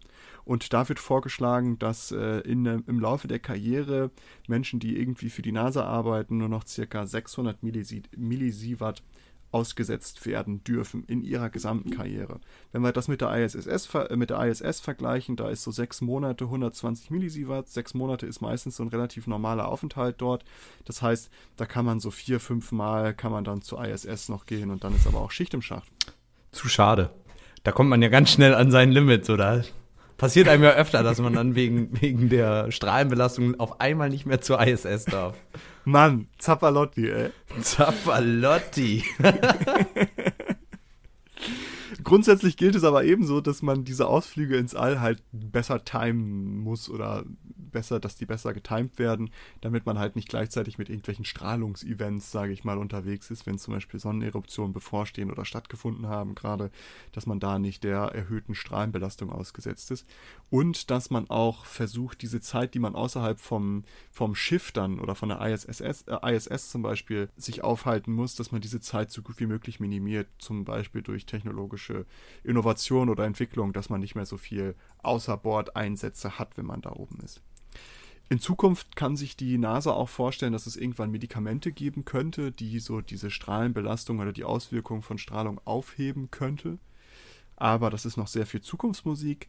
Und 0.44 0.74
da 0.74 0.86
wird 0.86 0.98
vorgeschlagen, 0.98 1.78
dass 1.78 2.12
äh, 2.12 2.40
in, 2.40 2.66
im 2.66 3.00
Laufe 3.00 3.26
der 3.26 3.38
Karriere 3.38 4.10
Menschen, 4.48 4.80
die 4.80 4.98
irgendwie 4.98 5.30
für 5.30 5.40
die 5.40 5.50
NASA 5.50 5.82
arbeiten, 5.86 6.36
nur 6.36 6.50
noch 6.50 6.66
circa 6.66 7.06
600 7.06 7.62
Millisievert 7.62 9.02
ausgesetzt 9.54 10.26
werden 10.26 10.64
dürfen 10.64 11.04
in 11.04 11.22
ihrer 11.22 11.48
gesamten 11.48 11.90
Karriere. 11.90 12.40
Wenn 12.72 12.82
wir 12.82 12.90
das 12.90 13.06
mit 13.06 13.20
der 13.20 13.32
ISS, 13.36 13.94
äh, 13.94 14.16
mit 14.16 14.30
der 14.30 14.44
ISS 14.44 14.80
vergleichen, 14.80 15.36
da 15.36 15.48
ist 15.48 15.62
so 15.62 15.70
sechs 15.70 16.00
Monate 16.00 16.44
120 16.44 17.10
Millisievert. 17.10 17.68
Sechs 17.68 17.94
Monate 17.94 18.26
ist 18.26 18.40
meistens 18.40 18.76
so 18.76 18.82
ein 18.82 18.88
relativ 18.88 19.28
normaler 19.28 19.68
Aufenthalt 19.68 20.16
dort. 20.18 20.44
Das 20.84 21.02
heißt, 21.02 21.30
da 21.56 21.66
kann 21.66 21.84
man 21.84 22.00
so 22.00 22.10
vier, 22.10 22.40
fünf 22.40 22.72
Mal 22.72 23.14
kann 23.14 23.30
man 23.30 23.44
dann 23.44 23.62
zur 23.62 23.82
ISS 23.84 24.28
noch 24.28 24.44
gehen 24.46 24.70
und 24.70 24.82
dann 24.82 24.94
ist 24.94 25.06
aber 25.06 25.20
auch 25.20 25.30
Schicht 25.30 25.54
im 25.54 25.62
Schacht. 25.62 25.88
Zu 26.50 26.68
schade. 26.68 27.10
Da 27.62 27.70
kommt 27.70 27.90
man 27.90 28.02
ja 28.02 28.08
ganz 28.08 28.30
schnell 28.30 28.54
an 28.54 28.72
sein 28.72 28.90
Limit, 28.90 29.30
oder? 29.30 29.64
Passiert 30.16 30.48
einem 30.48 30.62
ja 30.62 30.72
öfter, 30.72 31.02
dass 31.02 31.18
man 31.18 31.32
dann 31.32 31.54
wegen, 31.54 32.00
wegen 32.00 32.28
der 32.28 32.70
Strahlenbelastung 32.70 33.58
auf 33.58 33.80
einmal 33.80 34.10
nicht 34.10 34.26
mehr 34.26 34.40
zur 34.40 34.64
ISS 34.64 35.06
darf. 35.06 35.36
Mann, 35.84 36.28
Zappalotti, 36.38 37.10
ey. 37.10 37.30
Zappalotti. 37.60 39.04
Grundsätzlich 42.04 42.56
gilt 42.56 42.74
es 42.74 42.84
aber 42.84 43.04
ebenso, 43.04 43.40
dass 43.40 43.62
man 43.62 43.84
diese 43.84 44.06
Ausflüge 44.06 44.56
ins 44.56 44.74
All 44.74 45.00
halt 45.00 45.22
besser 45.32 45.84
timen 45.84 46.58
muss 46.58 46.88
oder 46.90 47.24
besser, 47.74 48.00
dass 48.00 48.16
die 48.16 48.24
besser 48.24 48.54
getimt 48.54 48.98
werden, 48.98 49.30
damit 49.60 49.84
man 49.84 49.98
halt 49.98 50.16
nicht 50.16 50.30
gleichzeitig 50.30 50.78
mit 50.78 50.88
irgendwelchen 50.88 51.26
Strahlungsevents, 51.26 52.30
sage 52.30 52.52
ich 52.52 52.64
mal, 52.64 52.78
unterwegs 52.78 53.30
ist, 53.30 53.44
wenn 53.46 53.58
zum 53.58 53.74
Beispiel 53.74 54.00
Sonneneruptionen 54.00 54.72
bevorstehen 54.72 55.30
oder 55.30 55.44
stattgefunden 55.44 56.06
haben, 56.06 56.34
gerade, 56.34 56.70
dass 57.12 57.26
man 57.26 57.40
da 57.40 57.58
nicht 57.58 57.84
der 57.84 57.98
erhöhten 57.98 58.54
Strahlenbelastung 58.54 59.30
ausgesetzt 59.30 59.90
ist. 59.90 60.06
Und 60.48 60.90
dass 60.90 61.10
man 61.10 61.28
auch 61.28 61.66
versucht, 61.66 62.22
diese 62.22 62.40
Zeit, 62.40 62.74
die 62.74 62.78
man 62.78 62.94
außerhalb 62.94 63.38
vom, 63.38 63.84
vom 64.10 64.34
Schiff 64.34 64.72
dann 64.72 65.00
oder 65.00 65.14
von 65.14 65.28
der 65.28 65.40
ISS, 65.40 65.80
äh, 65.80 66.34
ISS 66.34 66.70
zum 66.70 66.82
Beispiel 66.82 67.28
sich 67.36 67.64
aufhalten 67.64 68.12
muss, 68.12 68.36
dass 68.36 68.52
man 68.52 68.60
diese 68.60 68.80
Zeit 68.80 69.10
so 69.10 69.20
gut 69.20 69.40
wie 69.40 69.46
möglich 69.46 69.80
minimiert, 69.80 70.28
zum 70.38 70.64
Beispiel 70.64 71.02
durch 71.02 71.26
technologische 71.26 72.06
Innovation 72.44 73.08
oder 73.08 73.24
Entwicklung, 73.24 73.72
dass 73.72 73.90
man 73.90 74.00
nicht 74.00 74.14
mehr 74.14 74.26
so 74.26 74.36
viel 74.36 74.76
Außerbordeinsätze 75.02 76.38
hat, 76.38 76.56
wenn 76.56 76.66
man 76.66 76.80
da 76.80 76.92
oben 76.92 77.18
ist. 77.24 77.42
In 78.30 78.40
Zukunft 78.40 78.96
kann 78.96 79.16
sich 79.16 79.36
die 79.36 79.58
NASA 79.58 79.92
auch 79.92 80.08
vorstellen, 80.08 80.52
dass 80.52 80.66
es 80.66 80.76
irgendwann 80.76 81.10
Medikamente 81.10 81.72
geben 81.72 82.04
könnte, 82.04 82.52
die 82.52 82.80
so 82.80 83.00
diese 83.00 83.30
Strahlenbelastung 83.30 84.18
oder 84.18 84.32
die 84.32 84.44
Auswirkungen 84.44 85.02
von 85.02 85.18
Strahlung 85.18 85.60
aufheben 85.64 86.30
könnte. 86.30 86.78
Aber 87.56 87.90
das 87.90 88.06
ist 88.06 88.16
noch 88.16 88.26
sehr 88.26 88.46
viel 88.46 88.62
Zukunftsmusik. 88.62 89.48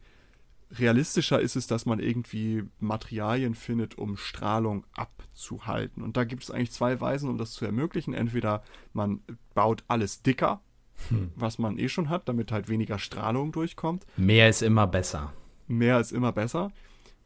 Realistischer 0.70 1.40
ist 1.40 1.56
es, 1.56 1.66
dass 1.66 1.86
man 1.86 2.00
irgendwie 2.00 2.64
Materialien 2.80 3.54
findet, 3.54 3.96
um 3.98 4.16
Strahlung 4.16 4.84
abzuhalten. 4.94 6.02
Und 6.02 6.16
da 6.16 6.24
gibt 6.24 6.42
es 6.42 6.50
eigentlich 6.50 6.72
zwei 6.72 7.00
Weisen, 7.00 7.30
um 7.30 7.38
das 7.38 7.52
zu 7.52 7.64
ermöglichen. 7.64 8.14
Entweder 8.14 8.62
man 8.92 9.20
baut 9.54 9.84
alles 9.88 10.22
dicker, 10.22 10.60
hm. 11.08 11.30
was 11.36 11.58
man 11.58 11.78
eh 11.78 11.88
schon 11.88 12.08
hat, 12.08 12.28
damit 12.28 12.52
halt 12.52 12.68
weniger 12.68 12.98
Strahlung 12.98 13.52
durchkommt. 13.52 14.04
Mehr 14.16 14.48
ist 14.48 14.62
immer 14.62 14.86
besser. 14.86 15.32
Mehr 15.68 16.00
ist 16.00 16.12
immer 16.12 16.32
besser. 16.32 16.72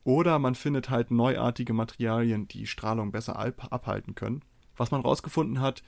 Oder 0.04 0.38
man 0.38 0.54
findet 0.54 0.90
halt 0.90 1.10
neuartige 1.10 1.72
Materialien, 1.72 2.48
die 2.48 2.66
Strahlung 2.66 3.12
besser 3.12 3.38
abhalten 3.38 4.14
können. 4.14 4.42
Was 4.76 4.90
man 4.90 5.02
herausgefunden 5.02 5.60
hat, 5.60 5.82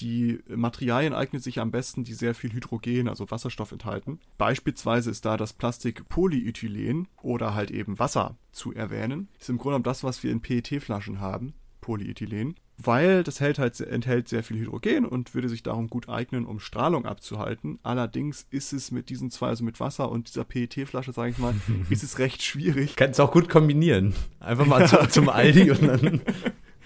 die 0.00 0.40
Materialien 0.48 1.14
eignen 1.14 1.40
sich 1.40 1.58
am 1.58 1.70
besten, 1.70 2.04
die 2.04 2.14
sehr 2.14 2.34
viel 2.34 2.52
Hydrogen, 2.52 3.08
also 3.08 3.30
Wasserstoff 3.30 3.72
enthalten. 3.72 4.20
Beispielsweise 4.36 5.10
ist 5.10 5.24
da 5.24 5.36
das 5.36 5.52
Plastik 5.54 6.08
Polyethylen 6.08 7.08
oder 7.22 7.54
halt 7.54 7.70
eben 7.70 7.98
Wasser 7.98 8.36
zu 8.52 8.72
erwähnen. 8.74 9.28
Ist 9.40 9.48
im 9.48 9.56
Grunde 9.56 9.70
genommen 9.70 9.84
das, 9.84 10.04
was 10.04 10.22
wir 10.22 10.30
in 10.30 10.42
PET-Flaschen 10.42 11.20
haben, 11.20 11.54
Polyethylen 11.80 12.56
weil 12.78 13.22
das 13.22 13.40
hält 13.40 13.58
halt, 13.58 13.80
enthält 13.80 14.28
sehr 14.28 14.42
viel 14.42 14.58
Hydrogen 14.58 15.06
und 15.06 15.34
würde 15.34 15.48
sich 15.48 15.62
darum 15.62 15.88
gut 15.88 16.08
eignen, 16.08 16.44
um 16.44 16.60
Strahlung 16.60 17.06
abzuhalten. 17.06 17.78
Allerdings 17.82 18.46
ist 18.50 18.72
es 18.72 18.90
mit 18.90 19.08
diesen 19.08 19.30
zwei, 19.30 19.48
also 19.48 19.64
mit 19.64 19.80
Wasser 19.80 20.10
und 20.10 20.28
dieser 20.28 20.44
PET-Flasche, 20.44 21.12
sage 21.12 21.30
ich 21.30 21.38
mal, 21.38 21.54
ist 21.90 22.02
es 22.02 22.18
recht 22.18 22.42
schwierig. 22.42 22.96
Kannst 22.96 23.18
du 23.18 23.22
auch 23.22 23.32
gut 23.32 23.48
kombinieren. 23.48 24.14
Einfach 24.40 24.66
mal 24.66 24.86
zu, 24.86 24.96
zum 25.08 25.28
Aldi 25.28 25.70
und 25.70 25.82
dann 25.82 26.20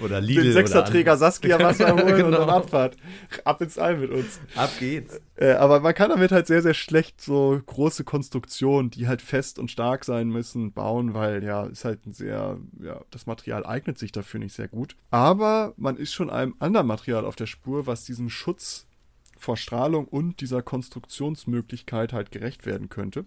oder 0.03 0.21
Lidl 0.21 0.45
Den 0.45 0.53
Sechserträger 0.53 1.17
Saskia 1.17 1.59
Wasser 1.63 1.95
holen 1.95 2.07
genau. 2.07 2.27
und 2.27 2.33
dann 2.33 2.51
Abfahrt. 2.51 2.97
Ab 3.45 3.61
ins 3.61 3.79
All 3.79 3.97
mit 3.97 4.11
uns. 4.11 4.41
Ab 4.57 4.71
geht's. 4.79 5.21
Äh, 5.37 5.53
aber 5.53 5.81
man 5.81 5.95
kann 5.95 6.11
damit 6.11 6.33
halt 6.33 6.47
sehr, 6.47 6.63
sehr 6.63 6.75
schlecht 6.75 7.21
so 7.21 7.61
große 7.65 8.05
Konstruktionen, 8.05 8.91
die 8.91 9.09
halt 9.09 9.23
fest 9.23 9.59
und 9.59 9.71
stark 9.71 10.05
sein 10.05 10.29
müssen, 10.29 10.73
bauen, 10.73 11.15
weil 11.15 11.43
ja, 11.45 11.65
ist 11.65 11.85
halt 11.85 12.07
ein 12.07 12.13
sehr, 12.13 12.59
ja, 12.83 13.01
das 13.11 13.27
Material 13.27 13.65
eignet 13.65 13.99
sich 13.99 14.13
dafür 14.13 14.41
nicht 14.41 14.55
sehr 14.55 14.69
gut. 14.69 14.97
Aber 15.11 15.75
man 15.77 15.97
ist 15.97 16.13
schon 16.13 16.31
einem 16.31 16.55
anderen 16.59 16.87
Material 16.87 17.25
auf 17.25 17.37
der 17.37 17.47
Spur, 17.47 17.87
was 17.87 18.05
diesen 18.05 18.31
Schutz 18.31 18.87
vor 19.39 19.57
Strahlung 19.57 20.07
und 20.07 20.41
dieser 20.41 20.63
Konstruktionsmöglichkeit 20.63 22.13
halt 22.13 22.31
gerecht 22.31 22.67
werden 22.67 22.89
könnte. 22.89 23.25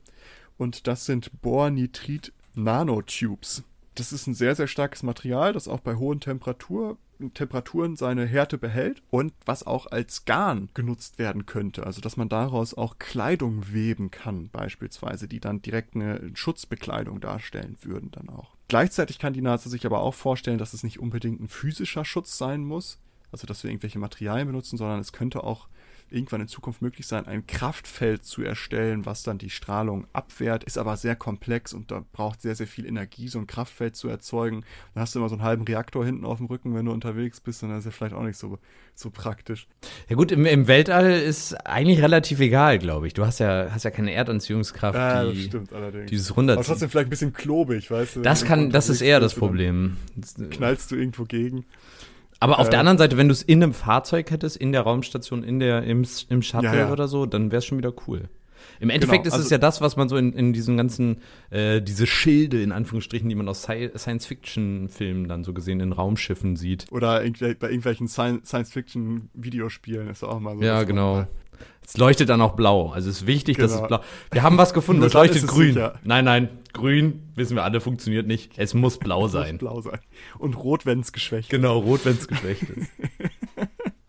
Und 0.58 0.88
das 0.88 1.06
sind 1.06 1.42
Bornitrit 1.42 2.32
Nanotubes. 2.54 3.64
Das 3.96 4.12
ist 4.12 4.28
ein 4.28 4.34
sehr, 4.34 4.56
sehr 4.56 4.68
starkes 4.68 5.04
Material, 5.04 5.54
das 5.54 5.68
auch 5.68 5.80
bei 5.80 5.96
hohen 5.96 6.20
Temperatur, 6.20 6.98
Temperaturen 7.34 7.96
seine 7.96 8.26
Härte 8.26 8.58
behält 8.58 9.02
und 9.10 9.34
was 9.46 9.66
auch 9.66 9.88
als 9.88 10.26
Garn 10.26 10.70
genutzt 10.74 11.20
werden 11.20 11.46
könnte. 11.46 11.86
Also, 11.86 12.02
dass 12.02 12.18
man 12.18 12.28
daraus 12.28 12.74
auch 12.74 12.98
Kleidung 12.98 13.72
weben 13.72 14.12
kann, 14.12 14.50
beispielsweise, 14.50 15.28
die 15.28 15.40
dann 15.40 15.62
direkt 15.62 15.96
eine 15.96 16.32
Schutzbekleidung 16.34 17.22
darstellen 17.22 17.78
würden, 17.82 18.12
dann 18.12 18.30
auch. 18.30 18.56
Gleichzeitig 18.68 19.20
kann 19.20 19.34
die 19.34 19.42
NASA 19.42 19.70
sich 19.70 19.86
aber 19.86 20.02
auch 20.02 20.16
vorstellen, 20.16 20.58
dass 20.58 20.74
es 20.74 20.84
nicht 20.84 21.00
unbedingt 21.00 21.40
ein 21.40 21.48
physischer 21.48 22.04
Schutz 22.04 22.38
sein 22.38 22.66
muss, 22.66 23.00
also 23.32 23.48
dass 23.48 23.64
wir 23.64 23.70
irgendwelche 23.70 24.00
Materialien 24.00 24.48
benutzen, 24.48 24.78
sondern 24.78 25.00
es 25.00 25.14
könnte 25.14 25.44
auch 25.44 25.68
irgendwann 26.10 26.42
in 26.42 26.48
Zukunft 26.48 26.82
möglich 26.82 27.08
sein, 27.08 27.26
ein 27.28 27.48
Kraftfeld 27.48 28.24
zu 28.24 28.44
erstellen, 28.44 29.06
was 29.06 29.24
dann 29.24 29.38
die 29.38 29.50
Strahlung 29.50 30.06
abwehrt, 30.14 30.64
ist 30.64 30.78
aber 30.78 30.96
sehr 30.98 31.16
komplex 31.16 31.74
und 31.74 31.90
da 31.92 32.04
braucht 32.12 32.42
sehr, 32.42 32.56
sehr 32.56 32.68
viel 32.68 32.86
Energie, 32.86 33.28
so 33.28 33.40
ein 33.40 33.48
Kraftfeld 33.48 33.96
zu 33.96 34.08
erzeugen. 34.10 34.64
Dann 34.94 35.02
hast 35.02 35.16
du 35.16 35.20
immer 35.20 35.30
so 35.30 35.36
einen 35.36 35.44
halben 35.44 35.64
Reaktor 35.64 36.06
hinten 36.06 36.26
auf 36.26 36.38
dem 36.38 36.46
Rücken, 36.48 36.76
wenn 36.76 36.86
du 36.86 36.92
unterwegs 36.92 37.40
bist 37.40 37.64
und 37.64 37.70
das 37.70 37.80
ist 37.80 37.86
ja 37.86 37.92
vielleicht 37.92 38.14
auch 38.16 38.24
nicht 38.24 38.38
so, 38.38 38.60
so 38.96 39.10
praktisch. 39.10 39.68
Ja 40.10 40.16
gut, 40.16 40.32
im, 40.32 40.46
im 40.46 40.68
Weltall 40.68 41.12
ist 41.12 41.54
eigentlich 41.66 42.02
relativ 42.02 42.40
egal, 42.40 42.78
glaube 42.80 43.08
ich. 43.08 43.14
Du 43.14 43.26
hast 43.26 43.40
ja, 43.40 43.70
hast 43.72 43.84
ja 43.84 43.92
keine 43.92 44.14
Erdanziehungskraft, 44.14 44.96
Ja, 44.96 45.24
das 45.24 45.34
die 45.34 45.44
stimmt 45.44 45.74
allerdings. 45.74 46.10
dieses 46.12 46.30
aber 46.30 46.36
runterzieht. 46.38 46.66
trotzdem 46.68 46.90
vielleicht 46.90 47.08
ein 47.08 47.10
bisschen 47.10 47.34
klobig, 47.34 47.90
weißt 47.90 48.18
du? 48.18 48.22
Das 48.22 48.46
kann, 48.46 48.70
das 48.70 48.90
ist 48.90 49.02
eher 49.02 49.20
das 49.20 49.34
Problem. 49.34 49.98
Knallst 50.52 50.92
du 50.92 50.96
irgendwo 50.96 51.24
gegen. 51.26 51.66
Aber 52.40 52.60
auf 52.60 52.68
Äh, 52.68 52.72
der 52.72 52.80
anderen 52.80 52.98
Seite, 52.98 53.18
wenn 53.18 53.28
du 53.28 53.32
es 53.34 53.42
in 53.42 53.64
einem 53.64 53.74
Fahrzeug 53.74 54.30
hättest, 54.32 54.58
in 54.58 54.72
der 54.72 54.82
Raumstation, 54.82 55.44
in 55.44 55.60
der, 55.60 55.84
im, 55.84 56.04
im 56.30 56.42
Shuttle 56.42 56.70
Ja, 56.70 56.76
ja. 56.76 56.92
oder 56.92 57.08
so, 57.08 57.26
dann 57.26 57.52
wäre 57.52 57.60
es 57.60 57.66
schon 57.66 57.78
wieder 57.78 57.94
cool. 58.08 58.30
Im 58.80 58.90
Endeffekt 58.90 59.26
ist 59.28 59.34
es 59.34 59.40
also- 59.42 59.52
ja 59.52 59.58
das, 59.58 59.82
was 59.82 59.98
man 59.98 60.10
so 60.10 60.18
in, 60.18 60.34
in 60.34 60.52
diesen 60.54 60.78
ganzen, 60.78 61.18
äh, 61.52 61.82
diese 61.82 62.08
Schilde 62.08 62.62
in 62.64 62.72
Anführungsstrichen, 62.72 63.28
die 63.30 63.36
man 63.36 63.48
aus 63.48 63.68
Sci- 63.68 63.96
Science-Fiction-Filmen 63.98 65.28
dann 65.28 65.44
so 65.44 65.54
gesehen 65.54 65.80
in 65.80 65.92
Raumschiffen 65.92 66.56
sieht. 66.56 66.86
Oder 66.92 67.20
bei 67.22 67.68
irgendwelchen 67.70 68.08
Sci- 68.08 68.44
Science-Fiction-Videospielen 68.46 70.10
ist 70.10 70.24
auch 70.24 70.40
mal 70.40 70.56
so. 70.58 70.64
Ja, 70.64 70.84
genau. 70.84 71.26
Es 71.86 71.98
leuchtet 71.98 72.30
dann 72.30 72.42
auch 72.42 72.54
blau. 72.56 72.90
Also 72.92 73.10
es 73.10 73.18
ist 73.22 73.28
wichtig, 73.28 73.58
dass 73.58 73.72
es 73.72 73.78
Genau. 73.78 73.88
blau. 73.88 74.00
Wir 74.32 74.44
haben 74.44 74.58
was 74.58 74.74
gefunden, 74.74 75.02
das 75.04 75.14
leuchtet 75.14 75.46
grün. 75.48 75.74
sicher. 75.74 76.00
Nein, 76.04 76.26
nein, 76.26 76.50
grün, 76.84 77.32
wissen 77.36 77.56
wir 77.56 77.64
alle, 77.64 77.80
funktioniert 77.80 78.28
nicht. 78.28 78.52
Es 78.58 78.74
muss 78.74 78.98
blau 79.00 79.22
Muss 79.22 79.32
sein. 79.32 79.58
blau 79.58 79.80
sein. 79.80 80.00
Und 80.38 80.58
rot, 80.58 80.86
wenn 80.86 81.00
es 81.00 81.14
geschwächt 81.14 81.46
ist. 81.46 81.52
Genau, 81.52 81.80
rot, 81.80 82.04
wenn 82.04 82.14
es 82.18 82.28
geschwächt 82.28 82.64
ist. 82.64 82.92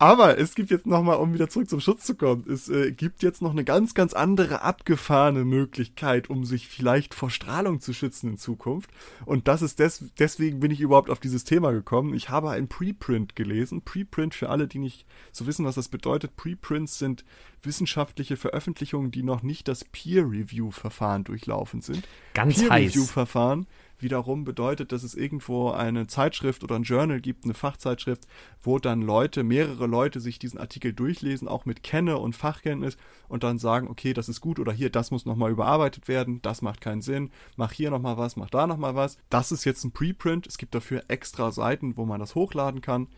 Aber 0.04 0.37
es 0.37 0.54
gibt 0.54 0.70
jetzt 0.70 0.84
nochmal, 0.84 1.16
um 1.16 1.32
wieder 1.32 1.49
zurück 1.49 1.70
zum 1.70 1.80
Schutz 1.80 2.04
zu 2.04 2.14
kommen, 2.14 2.44
es 2.46 2.68
äh, 2.68 2.92
gibt 2.92 3.23
jetzt 3.23 3.40
noch 3.40 3.52
eine 3.52 3.64
ganz, 3.64 3.94
ganz 3.94 4.12
andere 4.12 4.61
abgefahrene 4.61 5.46
Möglichkeit, 5.46 6.28
um 6.28 6.44
sich 6.44 6.68
vielleicht 6.68 7.14
vor 7.14 7.30
Strahlung 7.30 7.80
zu 7.80 7.94
schützen 7.94 8.32
in 8.32 8.37
Zukunft. 8.37 8.90
Und 9.25 9.49
das 9.49 9.62
ist 9.62 9.78
des, 9.78 10.04
deswegen 10.18 10.61
bin 10.61 10.70
ich 10.70 10.82
überhaupt 10.82 11.08
auf 11.08 11.20
dieses 11.20 11.44
Thema 11.44 11.73
gekommen. 11.73 12.12
Ich 12.12 12.28
habe 12.28 12.50
ein 12.50 12.68
Preprint 12.68 13.34
gelesen. 13.34 13.80
Preprint 13.80 14.34
für 14.34 14.50
alle, 14.50 14.68
die 14.68 14.78
nicht 14.78 15.06
so 15.32 15.46
wissen, 15.46 15.64
was 15.64 15.76
das 15.76 15.88
bedeutet. 15.88 16.37
Preprints 16.37 16.99
sind 16.99 17.25
wissenschaftliche 17.62 18.37
Veröffentlichungen, 18.37 19.11
die 19.11 19.23
noch 19.23 19.42
nicht 19.42 19.68
das 19.68 19.87
Peer-Review-Verfahren 19.87 21.25
durchlaufen 21.25 21.80
sind. 21.80 22.06
Ganz 22.34 22.58
heiß. 22.58 22.68
Peer-Review-Verfahren 22.68 23.66
wiederum 24.04 24.44
bedeutet, 24.44 24.92
dass 24.92 25.02
es 25.02 25.16
irgendwo 25.16 25.70
eine 25.70 26.06
Zeitschrift 26.06 26.62
oder 26.62 26.76
ein 26.76 26.84
Journal 26.84 27.20
gibt, 27.20 27.44
eine 27.44 27.54
Fachzeitschrift, 27.54 28.28
wo 28.62 28.78
dann 28.78 29.02
Leute, 29.02 29.42
mehrere 29.42 29.88
Leute 29.88 30.20
sich 30.20 30.38
diesen 30.38 30.61
Artikel 30.61 30.92
durchlesen, 30.92 31.49
auch 31.49 31.64
mit 31.64 31.82
Kenne 31.82 32.18
und 32.18 32.37
Fachkenntnis 32.37 32.96
und 33.26 33.42
dann 33.42 33.58
sagen, 33.58 33.88
okay, 33.88 34.12
das 34.12 34.28
ist 34.28 34.40
gut 34.40 34.61
oder 34.61 34.73
hier, 34.73 34.90
das 34.90 35.11
muss 35.11 35.26
nochmal 35.26 35.50
überarbeitet 35.50 36.06
werden, 36.06 36.40
das 36.42 36.62
macht 36.62 36.80
keinen 36.80 37.02
Sinn, 37.02 37.30
mach 37.56 37.73
hier 37.73 37.90
nochmal 37.90 38.16
was, 38.16 38.37
mach 38.37 38.50
da 38.50 38.68
nochmal 38.68 38.94
was. 38.94 39.18
Das 39.28 39.50
ist 39.50 39.64
jetzt 39.64 39.82
ein 39.82 39.90
Preprint. 39.90 40.46
Es 40.46 40.58
gibt 40.58 40.75
dafür 40.75 41.02
extra 41.08 41.50
Seiten, 41.50 41.96
wo 41.96 42.04
man 42.04 42.20
das 42.20 42.37
hochladen 42.37 42.80
kann 42.80 43.08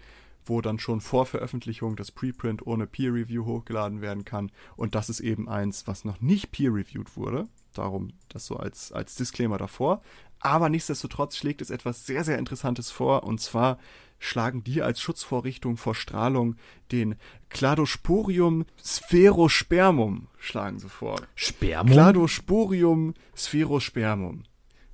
wo 0.48 0.60
dann 0.60 0.78
schon 0.78 1.00
vor 1.00 1.26
Veröffentlichung 1.26 1.96
das 1.96 2.12
Preprint 2.12 2.66
ohne 2.66 2.86
Peer 2.86 3.12
Review 3.12 3.44
hochgeladen 3.44 4.00
werden 4.00 4.24
kann. 4.24 4.52
Und 4.76 4.94
das 4.94 5.10
ist 5.10 5.20
eben 5.20 5.48
eins, 5.48 5.86
was 5.86 6.04
noch 6.04 6.20
nicht 6.20 6.52
peer 6.52 6.72
reviewed 6.72 7.16
wurde. 7.16 7.48
Darum 7.78 8.12
das 8.28 8.46
so 8.46 8.56
als, 8.56 8.92
als 8.92 9.14
Disclaimer 9.14 9.58
davor. 9.58 10.02
Aber 10.40 10.68
nichtsdestotrotz 10.68 11.36
schlägt 11.36 11.62
es 11.62 11.70
etwas 11.70 12.06
sehr, 12.06 12.24
sehr 12.24 12.38
Interessantes 12.38 12.90
vor. 12.90 13.24
Und 13.24 13.40
zwar 13.40 13.78
schlagen 14.18 14.64
die 14.64 14.82
als 14.82 15.00
Schutzvorrichtung 15.00 15.76
vor 15.76 15.94
Strahlung 15.94 16.56
den 16.92 17.16
Cladosporium 17.48 18.64
spherospermum 18.82 20.28
schlagen 20.38 20.78
sie 20.78 20.88
vor. 20.88 21.20
Spermum? 21.34 21.92
Cladosporium 21.92 23.14
spherospermum. 23.34 24.44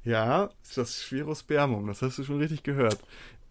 Ja, 0.04 0.50
ist 0.62 0.76
das 0.76 1.02
Spherospermum, 1.02 1.86
das 1.86 2.02
hast 2.02 2.18
du 2.18 2.24
schon 2.24 2.38
richtig 2.38 2.64
gehört. 2.64 2.98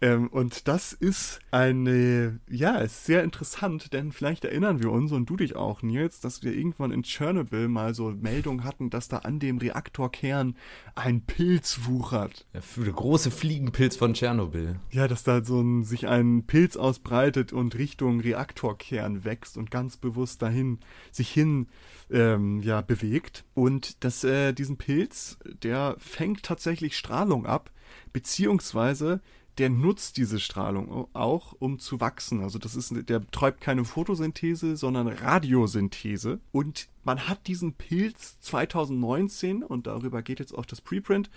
Ähm, 0.01 0.29
und 0.29 0.67
das 0.67 0.93
ist 0.93 1.39
eine, 1.51 2.39
ja, 2.49 2.79
ist 2.79 3.05
sehr 3.05 3.23
interessant, 3.23 3.93
denn 3.93 4.11
vielleicht 4.11 4.43
erinnern 4.45 4.81
wir 4.81 4.91
uns 4.91 5.11
und 5.11 5.29
du 5.29 5.37
dich 5.37 5.55
auch, 5.55 5.83
Nils, 5.83 6.19
dass 6.19 6.41
wir 6.41 6.53
irgendwann 6.53 6.91
in 6.91 7.03
Tschernobyl 7.03 7.67
mal 7.67 7.93
so 7.93 8.09
Meldungen 8.09 8.63
hatten, 8.63 8.89
dass 8.89 9.09
da 9.09 9.19
an 9.19 9.39
dem 9.39 9.59
Reaktorkern 9.59 10.55
ein 10.95 11.21
Pilz 11.21 11.81
wuchert. 11.85 12.47
Ja, 12.53 12.61
der 12.83 12.93
große 12.93 13.29
Fliegenpilz 13.29 13.95
von 13.95 14.15
Tschernobyl. 14.15 14.79
Ja, 14.89 15.07
dass 15.07 15.21
da 15.23 15.43
so 15.43 15.61
ein, 15.61 15.83
sich 15.83 16.07
ein 16.07 16.45
Pilz 16.47 16.77
ausbreitet 16.77 17.53
und 17.53 17.77
Richtung 17.77 18.21
Reaktorkern 18.21 19.23
wächst 19.23 19.55
und 19.55 19.69
ganz 19.69 19.97
bewusst 19.97 20.41
dahin, 20.41 20.79
sich 21.11 21.29
hin, 21.29 21.67
ähm, 22.09 22.61
ja, 22.61 22.81
bewegt. 22.81 23.45
Und 23.53 24.03
dass 24.03 24.23
äh, 24.23 24.53
diesen 24.53 24.77
Pilz, 24.77 25.37
der 25.45 25.95
fängt 25.99 26.41
tatsächlich 26.41 26.97
Strahlung 26.97 27.45
ab, 27.45 27.69
beziehungsweise 28.13 29.21
der 29.57 29.69
nutzt 29.69 30.17
diese 30.17 30.39
Strahlung 30.39 31.07
auch, 31.13 31.55
um 31.59 31.79
zu 31.79 31.99
wachsen. 31.99 32.41
Also 32.41 32.57
das 32.57 32.75
ist, 32.75 32.93
der 33.09 33.19
betreibt 33.19 33.61
keine 33.61 33.85
Photosynthese, 33.85 34.77
sondern 34.77 35.07
Radiosynthese. 35.07 36.39
Und 36.51 36.87
man 37.03 37.27
hat 37.27 37.47
diesen 37.47 37.73
Pilz 37.73 38.39
2019, 38.41 39.63
und 39.63 39.87
darüber 39.87 40.21
geht 40.21 40.39
jetzt 40.39 40.57
auch 40.57 40.65
das 40.65 40.81
Preprint, 40.81 41.29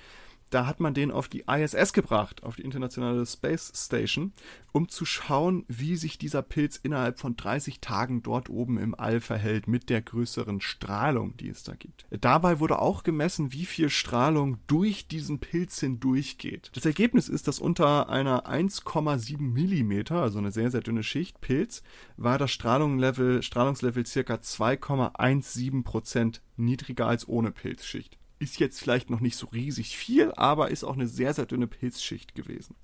da 0.54 0.66
hat 0.66 0.78
man 0.78 0.94
den 0.94 1.10
auf 1.10 1.28
die 1.28 1.44
ISS 1.48 1.92
gebracht, 1.92 2.44
auf 2.44 2.54
die 2.54 2.62
Internationale 2.62 3.26
Space 3.26 3.72
Station, 3.74 4.32
um 4.70 4.88
zu 4.88 5.04
schauen, 5.04 5.64
wie 5.66 5.96
sich 5.96 6.16
dieser 6.16 6.42
Pilz 6.42 6.76
innerhalb 6.76 7.18
von 7.18 7.36
30 7.36 7.80
Tagen 7.80 8.22
dort 8.22 8.48
oben 8.48 8.78
im 8.78 8.94
All 8.94 9.20
verhält 9.20 9.66
mit 9.66 9.90
der 9.90 10.00
größeren 10.00 10.60
Strahlung, 10.60 11.36
die 11.36 11.48
es 11.48 11.64
da 11.64 11.74
gibt. 11.74 12.06
Dabei 12.10 12.60
wurde 12.60 12.78
auch 12.78 13.02
gemessen, 13.02 13.52
wie 13.52 13.66
viel 13.66 13.90
Strahlung 13.90 14.58
durch 14.68 15.08
diesen 15.08 15.40
Pilz 15.40 15.80
hindurchgeht. 15.80 16.70
Das 16.74 16.86
Ergebnis 16.86 17.28
ist, 17.28 17.48
dass 17.48 17.58
unter 17.58 18.08
einer 18.08 18.46
1,7 18.48 19.40
Millimeter, 19.40 20.22
also 20.22 20.38
eine 20.38 20.52
sehr, 20.52 20.70
sehr 20.70 20.82
dünne 20.82 21.02
Schicht 21.02 21.40
Pilz, 21.40 21.82
war 22.16 22.38
das 22.38 22.52
Strahlungslevel, 22.52 23.42
Strahlungslevel 23.42 24.06
circa 24.06 24.34
2,17 24.34 25.82
Prozent 25.82 26.42
niedriger 26.56 27.06
als 27.06 27.26
ohne 27.26 27.50
Pilzschicht 27.50 28.18
ist 28.44 28.60
jetzt 28.60 28.80
vielleicht 28.80 29.10
noch 29.10 29.20
nicht 29.20 29.36
so 29.36 29.46
riesig 29.46 29.96
viel, 29.96 30.32
aber 30.36 30.70
ist 30.70 30.84
auch 30.84 30.94
eine 30.94 31.08
sehr, 31.08 31.34
sehr 31.34 31.46
dünne 31.46 31.66
Pilzschicht 31.66 32.34
gewesen. 32.34 32.76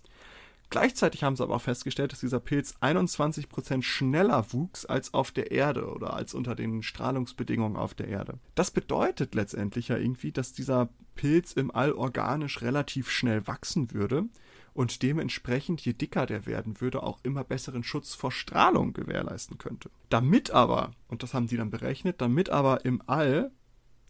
Gleichzeitig 0.71 1.25
haben 1.25 1.35
sie 1.35 1.43
aber 1.43 1.57
auch 1.57 1.63
festgestellt, 1.63 2.13
dass 2.13 2.21
dieser 2.21 2.39
Pilz 2.39 2.77
21% 2.81 3.83
schneller 3.83 4.53
wuchs 4.53 4.87
als 4.87 5.13
auf 5.15 5.33
der 5.33 5.51
Erde 5.51 5.91
oder 5.91 6.15
als 6.15 6.33
unter 6.33 6.55
den 6.55 6.85
Strahlungsbedingungen 6.85 7.77
auf 7.77 7.93
der 7.95 8.07
Erde. 8.07 8.39
Das 8.55 8.71
bedeutet 8.71 9.35
letztendlich 9.35 9.89
ja 9.89 9.97
irgendwie, 9.97 10.31
dass 10.31 10.53
dieser 10.53 10.89
Pilz 11.17 11.53
im 11.53 11.73
All 11.75 11.93
organisch 11.93 12.63
relativ 12.63 13.11
schnell 13.11 13.49
wachsen 13.49 13.93
würde 13.93 14.27
und 14.73 15.03
dementsprechend, 15.03 15.81
je 15.81 15.93
dicker 15.93 16.25
der 16.27 16.47
werden 16.47 16.81
würde, 16.81 17.03
auch 17.03 17.19
immer 17.25 17.43
besseren 17.43 17.83
Schutz 17.83 18.15
vor 18.15 18.31
Strahlung 18.31 18.93
gewährleisten 18.93 19.59
könnte. 19.59 19.91
Damit 20.09 20.53
aber, 20.53 20.93
und 21.09 21.25
das 21.25 21.35
haben 21.35 21.49
die 21.49 21.57
dann 21.57 21.71
berechnet, 21.71 22.21
damit 22.21 22.49
aber 22.49 22.85
im 22.85 23.03
All 23.07 23.51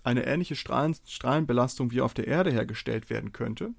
eine 0.02 0.26
ähnliche 0.26 0.56
Strahlen, 0.56 0.96
Strahlenbelastung 1.06 1.90
wie 1.90 2.00
auf 2.00 2.14
der 2.14 2.26
Erde 2.26 2.50
hergestellt 2.50 3.10
werden 3.10 3.32
könnte, 3.32 3.70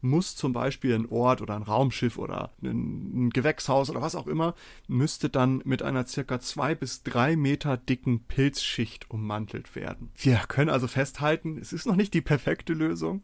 muss 0.00 0.36
zum 0.36 0.52
Beispiel 0.52 0.94
ein 0.94 1.06
Ort 1.06 1.42
oder 1.42 1.56
ein 1.56 1.62
Raumschiff 1.62 2.18
oder 2.18 2.50
ein, 2.62 3.26
ein 3.26 3.30
Gewächshaus 3.30 3.90
oder 3.90 4.00
was 4.00 4.14
auch 4.14 4.26
immer, 4.26 4.54
müsste 4.88 5.28
dann 5.28 5.62
mit 5.64 5.82
einer 5.82 6.06
circa 6.06 6.40
zwei 6.40 6.74
bis 6.74 7.02
drei 7.02 7.36
Meter 7.36 7.76
dicken 7.76 8.24
Pilzschicht 8.24 9.10
ummantelt 9.10 9.74
werden. 9.74 10.10
Wir 10.16 10.42
können 10.48 10.70
also 10.70 10.86
festhalten, 10.86 11.58
es 11.58 11.72
ist 11.72 11.86
noch 11.86 11.96
nicht 11.96 12.14
die 12.14 12.20
perfekte 12.22 12.72
Lösung. 12.72 13.22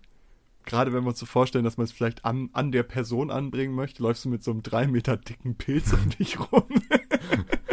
Gerade 0.65 0.93
wenn 0.93 1.05
wir 1.05 1.11
uns 1.11 1.21
so 1.21 1.27
vorstellen, 1.27 1.65
dass 1.65 1.77
man 1.77 1.85
es 1.85 1.93
vielleicht 1.93 2.25
an, 2.25 2.51
an 2.53 2.73
der 2.73 2.83
Person 2.83 3.31
anbringen 3.31 3.75
möchte, 3.75 4.03
läufst 4.03 4.25
du 4.25 4.29
mit 4.29 4.43
so 4.43 4.51
einem 4.51 4.65
drei 4.65 4.89
Meter 4.89 5.17
dicken 5.17 5.55
Pilz 5.55 5.93
um 5.93 6.11
dich 6.11 6.41
rum. 6.41 6.65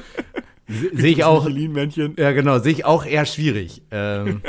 Sehe 0.93 1.11
ich 1.11 1.23
auch. 1.23 1.45
Michelin-Männchen. 1.45 2.15
Ja, 2.17 2.31
genau, 2.31 2.59
sehe 2.59 2.71
ich 2.71 2.85
auch 2.85 3.05
eher 3.05 3.25
schwierig. 3.25 3.83
Ähm, 3.91 4.41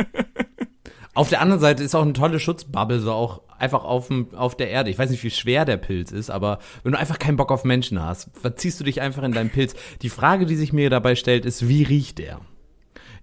auf 1.15 1.29
der 1.29 1.41
anderen 1.41 1.61
Seite 1.61 1.83
ist 1.83 1.95
auch 1.95 2.03
eine 2.03 2.13
tolle 2.13 2.41
Schutzbubble, 2.41 3.01
so 3.01 3.13
auch 3.13 3.43
einfach 3.59 3.85
auf, 3.85 4.09
dem, 4.09 4.35
auf 4.35 4.57
der 4.57 4.71
Erde. 4.71 4.91
Ich 4.91 4.99
weiß 4.99 5.11
nicht, 5.11 5.25
wie 5.25 5.31
schwer 5.31 5.65
der 5.65 5.77
Pilz 5.77 6.11
ist, 6.11 6.31
aber 6.31 6.59
wenn 6.83 6.93
du 6.93 6.99
einfach 6.99 7.19
keinen 7.19 7.37
Bock 7.37 7.53
auf 7.53 7.65
Menschen 7.65 8.03
hast, 8.03 8.31
verziehst 8.41 8.81
du 8.81 8.85
dich 8.85 9.01
einfach 9.01 9.23
in 9.23 9.33
deinen 9.33 9.51
Pilz. 9.51 9.75
Die 10.03 10.09
Frage, 10.09 10.47
die 10.47 10.57
sich 10.57 10.73
mir 10.73 10.91
dabei 10.91 11.15
stellt, 11.15 11.45
ist, 11.45 11.69
wie 11.69 11.83
riecht 11.83 12.19
der? 12.19 12.41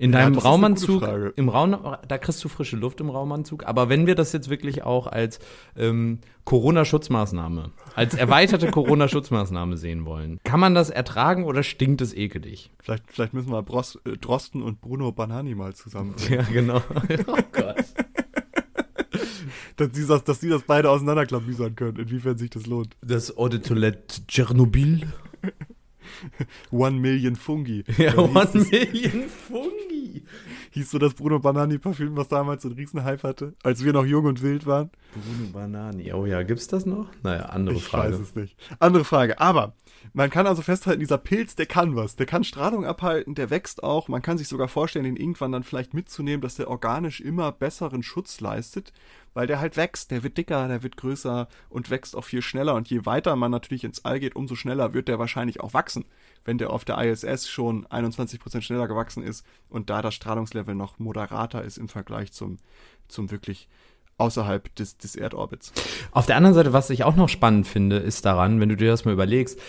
In 0.01 0.13
Ja, 0.13 0.21
deinem 0.21 0.33
eine 0.33 0.41
Raumanzug, 0.41 1.03
im 1.35 1.47
Raum, 1.47 1.77
da 2.07 2.17
kriegst 2.17 2.43
du 2.43 2.49
frische 2.49 2.75
Luft 2.75 2.99
im 3.01 3.11
Raumanzug. 3.11 3.67
Aber 3.67 3.87
wenn 3.87 4.07
wir 4.07 4.15
das 4.15 4.33
jetzt 4.33 4.49
wirklich 4.49 4.81
auch 4.81 5.05
als 5.05 5.37
ähm, 5.77 6.21
Corona-Schutzmaßnahme, 6.43 7.69
als 7.93 8.15
erweiterte 8.15 8.67
Corona-Schutzmaßnahme 8.71 9.77
sehen 9.77 10.05
wollen, 10.05 10.39
kann 10.43 10.59
man 10.59 10.73
das 10.73 10.89
ertragen 10.89 11.43
oder 11.43 11.61
stinkt 11.61 12.01
es 12.01 12.15
ekelig? 12.15 12.71
Vielleicht, 12.79 13.03
vielleicht 13.11 13.35
müssen 13.35 13.51
wir 13.51 13.61
Bros, 13.61 13.99
äh, 14.05 14.17
Drosten 14.17 14.63
und 14.63 14.81
Bruno 14.81 15.11
Banani 15.11 15.53
mal 15.53 15.75
zusammen. 15.75 16.15
Ja, 16.31 16.41
genau. 16.51 16.77
oh 17.27 17.37
Gott. 17.51 17.85
dass, 19.75 19.91
die 19.91 20.07
das, 20.07 20.23
dass 20.23 20.39
die 20.39 20.49
das 20.49 20.63
beide 20.63 20.89
auseinanderklamüsern 20.89 21.75
können, 21.75 21.97
inwiefern 21.99 22.39
sich 22.39 22.49
das 22.49 22.65
lohnt. 22.65 22.97
Das 23.03 23.37
Eau 23.37 23.49
de 23.49 23.59
Toilette 23.59 24.25
Tschernobyl. 24.25 25.01
One 26.71 26.99
Million 26.99 27.35
Fungi. 27.35 27.83
Ja, 27.97 28.17
One 28.17 28.49
Million 28.71 29.29
Fungi. 29.29 29.80
Hieß 30.71 30.91
so 30.91 30.99
das 30.99 31.13
Bruno 31.13 31.39
Banani 31.39 31.77
Parfüm, 31.77 32.15
was 32.15 32.29
damals 32.29 32.63
so 32.63 32.69
einen 32.69 32.77
Riesenhype 32.77 33.27
hatte, 33.27 33.53
als 33.63 33.83
wir 33.83 33.91
noch 33.93 34.05
jung 34.05 34.25
und 34.25 34.41
wild 34.41 34.65
waren? 34.65 34.89
Bruno 35.13 35.51
Banani. 35.51 36.11
Oh 36.13 36.25
ja, 36.25 36.43
gibt's 36.43 36.67
das 36.67 36.85
noch? 36.85 37.07
Naja, 37.23 37.43
andere 37.47 37.75
Ich 37.75 37.83
Frage. 37.83 38.13
weiß 38.13 38.19
es 38.21 38.35
nicht. 38.35 38.55
Andere 38.79 39.03
Frage. 39.03 39.39
Aber 39.39 39.73
man 40.13 40.29
kann 40.29 40.47
also 40.47 40.61
festhalten, 40.61 40.99
dieser 40.99 41.17
Pilz, 41.17 41.55
der 41.55 41.65
kann 41.65 41.95
was. 41.95 42.15
Der 42.15 42.25
kann 42.25 42.43
Strahlung 42.43 42.85
abhalten, 42.85 43.35
der 43.35 43.49
wächst 43.49 43.83
auch. 43.83 44.07
Man 44.07 44.21
kann 44.21 44.37
sich 44.37 44.47
sogar 44.47 44.67
vorstellen, 44.67 45.05
den 45.05 45.15
irgendwann 45.15 45.51
dann 45.51 45.63
vielleicht 45.63 45.93
mitzunehmen, 45.93 46.41
dass 46.41 46.55
der 46.55 46.69
organisch 46.69 47.21
immer 47.21 47.51
besseren 47.51 48.03
Schutz 48.03 48.39
leistet, 48.41 48.93
weil 49.33 49.47
der 49.47 49.59
halt 49.59 49.77
wächst. 49.77 50.11
Der 50.11 50.23
wird 50.23 50.37
dicker, 50.37 50.67
der 50.67 50.83
wird 50.83 50.97
größer 50.97 51.47
und 51.69 51.89
wächst 51.89 52.15
auch 52.15 52.25
viel 52.25 52.41
schneller. 52.41 52.75
Und 52.75 52.89
je 52.89 53.05
weiter 53.05 53.35
man 53.35 53.51
natürlich 53.51 53.83
ins 53.83 54.03
All 54.03 54.19
geht, 54.19 54.35
umso 54.35 54.55
schneller 54.55 54.93
wird 54.93 55.07
der 55.07 55.19
wahrscheinlich 55.19 55.59
auch 55.59 55.73
wachsen. 55.73 56.05
Wenn 56.43 56.57
der 56.57 56.71
auf 56.71 56.85
der 56.85 56.97
ISS 56.97 57.47
schon 57.49 57.85
21% 57.87 58.61
schneller 58.61 58.87
gewachsen 58.87 59.23
ist 59.23 59.45
und 59.69 59.89
da 59.89 60.01
das 60.01 60.15
Strahlungslevel 60.15 60.75
noch 60.75 60.99
moderater 60.99 61.63
ist 61.63 61.77
im 61.77 61.89
Vergleich 61.89 62.31
zum, 62.31 62.57
zum 63.07 63.31
wirklich 63.31 63.67
außerhalb 64.21 64.73
des, 64.75 64.97
des 64.97 65.15
Erdorbits. 65.15 65.73
Auf 66.11 66.25
der 66.27 66.37
anderen 66.37 66.53
Seite, 66.53 66.73
was 66.73 66.89
ich 66.89 67.03
auch 67.03 67.15
noch 67.15 67.29
spannend 67.29 67.67
finde, 67.67 67.97
ist 67.97 68.25
daran, 68.25 68.59
wenn 68.59 68.69
du 68.69 68.77
dir 68.77 68.91
das 68.91 69.03
mal 69.03 69.13
überlegst, 69.13 69.59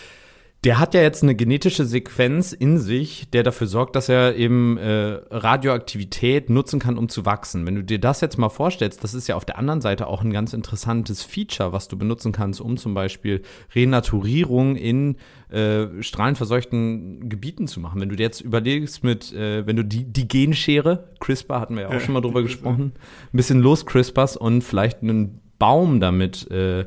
der 0.65 0.79
hat 0.79 0.95
ja 0.95 1.03
jetzt 1.03 1.25
eine 1.25 1.35
genetische 1.35 1.85
Sequenz 1.85 2.53
in 2.53 2.79
sich, 2.79 3.29
der 3.31 3.43
dafür 3.43 3.67
sorgt, 3.67 3.97
dass 3.97 4.09
er 4.09 4.37
eben 4.37 4.79
äh, 4.79 5.19
Radioaktivität 5.31 6.51
nutzen 6.51 6.79
kann, 6.79 6.99
um 6.99 7.09
zu 7.09 7.27
wachsen. 7.27 7.67
Wenn 7.67 7.75
du 7.75 7.83
dir 7.83 7.99
das 7.99 8.21
jetzt 8.21 8.39
mal 8.39 8.49
vorstellst, 8.49 9.03
das 9.03 9.13
ist 9.13 9.27
ja 9.27 9.35
auf 9.35 9.45
der 9.45 9.59
anderen 9.59 9.81
Seite 9.81 10.07
auch 10.07 10.23
ein 10.23 10.33
ganz 10.33 10.53
interessantes 10.53 11.25
Feature, 11.25 11.73
was 11.73 11.89
du 11.89 11.99
benutzen 11.99 12.31
kannst, 12.31 12.61
um 12.61 12.77
zum 12.77 12.95
Beispiel 12.95 13.43
Renaturierung 13.75 14.77
in 14.77 15.17
äh, 15.51 16.01
strahlenverseuchten 16.01 17.29
Gebieten 17.29 17.67
zu 17.67 17.81
machen. 17.81 18.01
Wenn 18.01 18.09
du 18.09 18.15
dir 18.15 18.23
jetzt 18.23 18.41
überlegst 18.41 19.03
mit, 19.03 19.33
äh, 19.33 19.67
wenn 19.67 19.75
du 19.75 19.85
die, 19.85 20.05
die 20.05 20.29
Genschere, 20.29 21.09
CRISPR 21.19 21.61
hatten 21.61 21.75
wir 21.75 21.83
ja 21.83 21.89
auch 21.89 22.01
schon 22.01 22.15
mal 22.15 22.21
drüber 22.21 22.43
gesprochen, 22.43 22.93
ein 22.95 23.37
bisschen 23.37 23.61
los 23.61 23.85
CRISPRs 23.85 24.37
und 24.37 24.63
vielleicht 24.63 25.03
einen 25.03 25.42
Baum 25.63 26.01
damit 26.01 26.51
äh, 26.51 26.87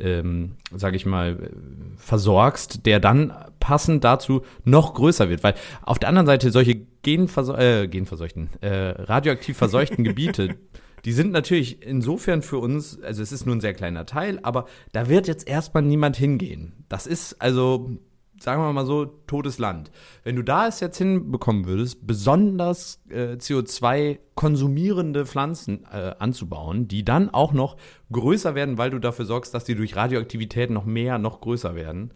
ähm, 0.00 0.52
sage 0.74 0.96
ich 0.96 1.06
mal, 1.06 1.50
versorgst, 1.96 2.86
der 2.86 3.00
dann 3.00 3.32
passend 3.60 4.04
dazu 4.04 4.42
noch 4.64 4.94
größer 4.94 5.28
wird. 5.28 5.42
Weil 5.42 5.54
auf 5.82 5.98
der 5.98 6.08
anderen 6.08 6.26
Seite 6.26 6.50
solche 6.50 6.80
genverso 7.02 7.54
äh, 7.54 7.86
genverseuchten, 7.88 8.50
äh, 8.60 8.90
radioaktiv 8.98 9.56
verseuchten 9.56 10.04
Gebiete, 10.04 10.56
die 11.04 11.12
sind 11.12 11.32
natürlich 11.32 11.82
insofern 11.82 12.42
für 12.42 12.58
uns, 12.58 13.00
also 13.02 13.22
es 13.22 13.30
ist 13.30 13.46
nur 13.46 13.54
ein 13.54 13.60
sehr 13.60 13.74
kleiner 13.74 14.06
Teil, 14.06 14.40
aber 14.42 14.66
da 14.92 15.08
wird 15.08 15.28
jetzt 15.28 15.46
erstmal 15.46 15.82
niemand 15.82 16.16
hingehen. 16.16 16.72
Das 16.88 17.06
ist 17.06 17.40
also, 17.40 17.98
sagen 18.44 18.62
wir 18.62 18.72
mal 18.72 18.86
so, 18.86 19.06
totes 19.26 19.58
Land. 19.58 19.90
Wenn 20.22 20.36
du 20.36 20.42
da 20.42 20.68
es 20.68 20.80
jetzt 20.80 20.98
hinbekommen 20.98 21.66
würdest, 21.66 22.06
besonders 22.06 23.00
äh, 23.08 23.36
CO2 23.36 24.18
konsumierende 24.34 25.26
Pflanzen 25.26 25.84
äh, 25.90 26.14
anzubauen, 26.18 26.86
die 26.86 27.04
dann 27.04 27.30
auch 27.30 27.52
noch 27.52 27.76
größer 28.12 28.54
werden, 28.54 28.78
weil 28.78 28.90
du 28.90 28.98
dafür 28.98 29.24
sorgst, 29.24 29.54
dass 29.54 29.64
die 29.64 29.74
durch 29.74 29.96
Radioaktivität 29.96 30.70
noch 30.70 30.84
mehr, 30.84 31.18
noch 31.18 31.40
größer 31.40 31.74
werden, 31.74 32.10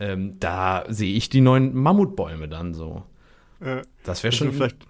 ähm, 0.00 0.38
da 0.40 0.84
sehe 0.88 1.14
ich 1.14 1.28
die 1.28 1.40
neuen 1.40 1.74
Mammutbäume 1.74 2.48
dann 2.48 2.74
so. 2.74 3.04
Äh, 3.60 3.82
Das 4.02 4.24
wäre 4.24 4.32
wir 4.32 4.38
schon 4.38 4.52
vielleicht 4.52 4.84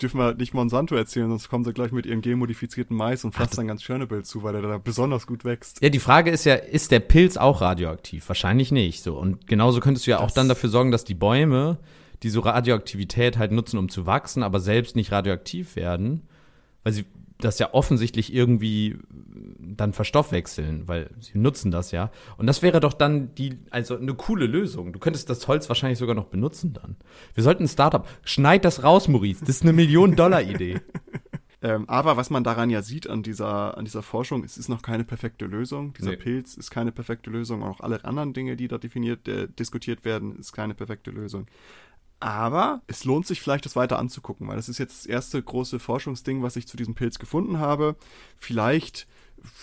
dürfen 0.00 0.18
wir 0.18 0.34
nicht 0.34 0.54
Monsanto 0.54 0.94
erzählen, 0.96 1.28
sonst 1.28 1.48
kommen 1.48 1.64
sie 1.64 1.72
gleich 1.72 1.92
mit 1.92 2.06
ihrem 2.06 2.22
genmodifizierten 2.22 2.96
Mais 2.96 3.24
und 3.24 3.34
pflastern 3.34 3.66
ganz 3.68 3.82
Tschernobyl 3.82 4.24
zu, 4.24 4.42
weil 4.42 4.52
der 4.52 4.62
da 4.62 4.78
besonders 4.78 5.26
gut 5.26 5.44
wächst. 5.44 5.80
Ja, 5.82 5.90
die 5.90 6.00
Frage 6.00 6.30
ist 6.30 6.44
ja, 6.44 6.54
ist 6.54 6.90
der 6.90 7.00
Pilz 7.00 7.36
auch 7.36 7.60
radioaktiv? 7.60 8.28
Wahrscheinlich 8.28 8.72
nicht. 8.72 9.02
So 9.02 9.16
und 9.18 9.46
genauso 9.46 9.80
könntest 9.80 10.06
du 10.06 10.10
ja 10.12 10.18
auch 10.18 10.24
Das- 10.24 10.34
dann 10.34 10.48
dafür 10.48 10.70
sorgen, 10.70 10.90
dass 10.90 11.04
die 11.04 11.14
Bäume 11.14 11.78
diese 12.22 12.44
Radioaktivität 12.44 13.36
halt 13.38 13.52
nutzen, 13.52 13.78
um 13.78 13.88
zu 13.88 14.06
wachsen, 14.06 14.42
aber 14.42 14.60
selbst 14.60 14.96
nicht 14.96 15.10
radioaktiv 15.12 15.76
werden, 15.76 16.22
weil 16.84 16.92
sie 16.92 17.04
das 17.44 17.58
ja 17.58 17.72
offensichtlich 17.72 18.32
irgendwie 18.32 18.98
dann 19.58 19.92
verstoffwechseln, 19.92 20.88
weil 20.88 21.10
sie 21.20 21.38
nutzen 21.38 21.70
das 21.70 21.90
ja. 21.90 22.10
Und 22.36 22.46
das 22.46 22.62
wäre 22.62 22.80
doch 22.80 22.92
dann 22.92 23.34
die, 23.34 23.58
also 23.70 23.96
eine 23.96 24.14
coole 24.14 24.46
Lösung. 24.46 24.92
Du 24.92 24.98
könntest 24.98 25.30
das 25.30 25.46
Holz 25.48 25.68
wahrscheinlich 25.68 25.98
sogar 25.98 26.14
noch 26.14 26.26
benutzen 26.26 26.72
dann. 26.72 26.96
Wir 27.34 27.42
sollten 27.42 27.64
ein 27.64 27.68
Startup. 27.68 28.06
Schneid 28.24 28.64
das 28.64 28.82
raus, 28.82 29.08
Maurice. 29.08 29.40
Das 29.40 29.56
ist 29.56 29.62
eine 29.62 29.72
Million-Dollar-Idee. 29.72 30.80
Ähm, 31.64 31.88
aber 31.88 32.16
was 32.16 32.28
man 32.28 32.42
daran 32.42 32.70
ja 32.70 32.82
sieht 32.82 33.08
an 33.08 33.22
dieser, 33.22 33.78
an 33.78 33.84
dieser 33.84 34.02
Forschung, 34.02 34.42
es 34.42 34.58
ist 34.58 34.68
noch 34.68 34.82
keine 34.82 35.04
perfekte 35.04 35.44
Lösung. 35.46 35.92
Dieser 35.92 36.10
Nee. 36.10 36.16
Pilz 36.16 36.56
ist 36.56 36.70
keine 36.70 36.90
perfekte 36.90 37.30
Lösung. 37.30 37.62
Auch 37.62 37.78
alle 37.78 38.04
anderen 38.04 38.32
Dinge, 38.32 38.56
die 38.56 38.66
da 38.66 38.78
definiert, 38.78 39.28
äh, 39.28 39.46
diskutiert 39.46 40.04
werden, 40.04 40.36
ist 40.36 40.52
keine 40.52 40.74
perfekte 40.74 41.12
Lösung. 41.12 41.46
Aber 42.22 42.82
es 42.86 43.04
lohnt 43.04 43.26
sich 43.26 43.40
vielleicht, 43.40 43.64
das 43.64 43.74
weiter 43.74 43.98
anzugucken, 43.98 44.46
weil 44.46 44.54
das 44.54 44.68
ist 44.68 44.78
jetzt 44.78 45.00
das 45.00 45.06
erste 45.06 45.42
große 45.42 45.80
Forschungsding, 45.80 46.40
was 46.40 46.54
ich 46.54 46.68
zu 46.68 46.76
diesem 46.76 46.94
Pilz 46.94 47.18
gefunden 47.18 47.58
habe. 47.58 47.96
Vielleicht 48.38 49.08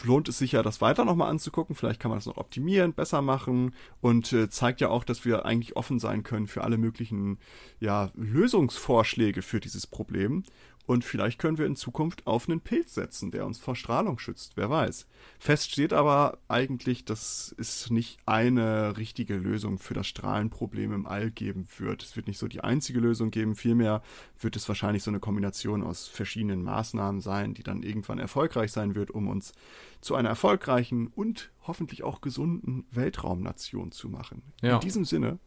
lohnt 0.03 0.27
es 0.27 0.39
sich 0.39 0.51
ja, 0.51 0.61
das 0.61 0.81
weiter 0.81 1.05
nochmal 1.05 1.29
anzugucken. 1.29 1.73
Vielleicht 1.73 2.01
kann 2.01 2.09
man 2.09 2.17
das 2.17 2.25
noch 2.25 2.35
optimieren, 2.35 2.91
besser 2.91 3.21
machen 3.21 3.73
und 4.01 4.33
äh, 4.33 4.49
zeigt 4.49 4.81
ja 4.81 4.89
auch, 4.89 5.05
dass 5.05 5.23
wir 5.23 5.45
eigentlich 5.45 5.77
offen 5.77 5.99
sein 5.99 6.23
können 6.23 6.47
für 6.47 6.65
alle 6.65 6.77
möglichen 6.77 7.37
ja, 7.79 8.11
Lösungsvorschläge 8.15 9.41
für 9.41 9.61
dieses 9.61 9.87
Problem. 9.87 10.43
Und 10.89 11.05
vielleicht 11.05 11.37
können 11.37 11.59
wir 11.59 11.67
in 11.67 11.75
Zukunft 11.75 12.25
auf 12.25 12.49
einen 12.49 12.61
Pilz 12.61 12.95
setzen, 12.95 13.29
der 13.29 13.45
uns 13.45 13.59
vor 13.59 13.75
Strahlung 13.75 14.17
schützt. 14.17 14.53
Wer 14.57 14.71
weiß. 14.71 15.05
Fest 15.37 15.69
steht 15.69 15.93
aber 15.93 16.39
eigentlich, 16.47 17.05
dass 17.05 17.53
es 17.59 17.91
nicht 17.91 18.17
eine 18.25 18.97
richtige 18.97 19.35
Lösung 19.35 19.77
für 19.77 19.93
das 19.93 20.07
Strahlenproblem 20.07 20.91
im 20.91 21.05
All 21.05 21.29
geben 21.29 21.67
wird. 21.77 22.01
Es 22.01 22.15
wird 22.15 22.25
nicht 22.25 22.39
so 22.39 22.47
die 22.47 22.61
einzige 22.61 22.99
Lösung 22.99 23.29
geben. 23.29 23.53
Vielmehr 23.53 24.01
wird 24.39 24.55
es 24.55 24.67
wahrscheinlich 24.67 25.03
so 25.03 25.11
eine 25.11 25.19
Kombination 25.19 25.83
aus 25.83 26.07
verschiedenen 26.07 26.63
Maßnahmen 26.63 27.21
sein, 27.21 27.53
die 27.53 27.61
dann 27.61 27.83
irgendwann 27.83 28.17
erfolgreich 28.17 28.71
sein 28.71 28.95
wird, 28.95 29.11
um 29.11 29.27
uns 29.27 29.53
zu 30.01 30.15
einer 30.15 30.29
erfolgreichen 30.29 31.05
und 31.05 31.51
hoffentlich 31.67 32.01
auch 32.01 32.19
gesunden 32.19 32.87
Weltraumnation 32.89 33.91
zu 33.91 34.09
machen. 34.09 34.41
Ja. 34.63 34.73
In 34.73 34.79
diesem 34.79 35.05
Sinne 35.05 35.37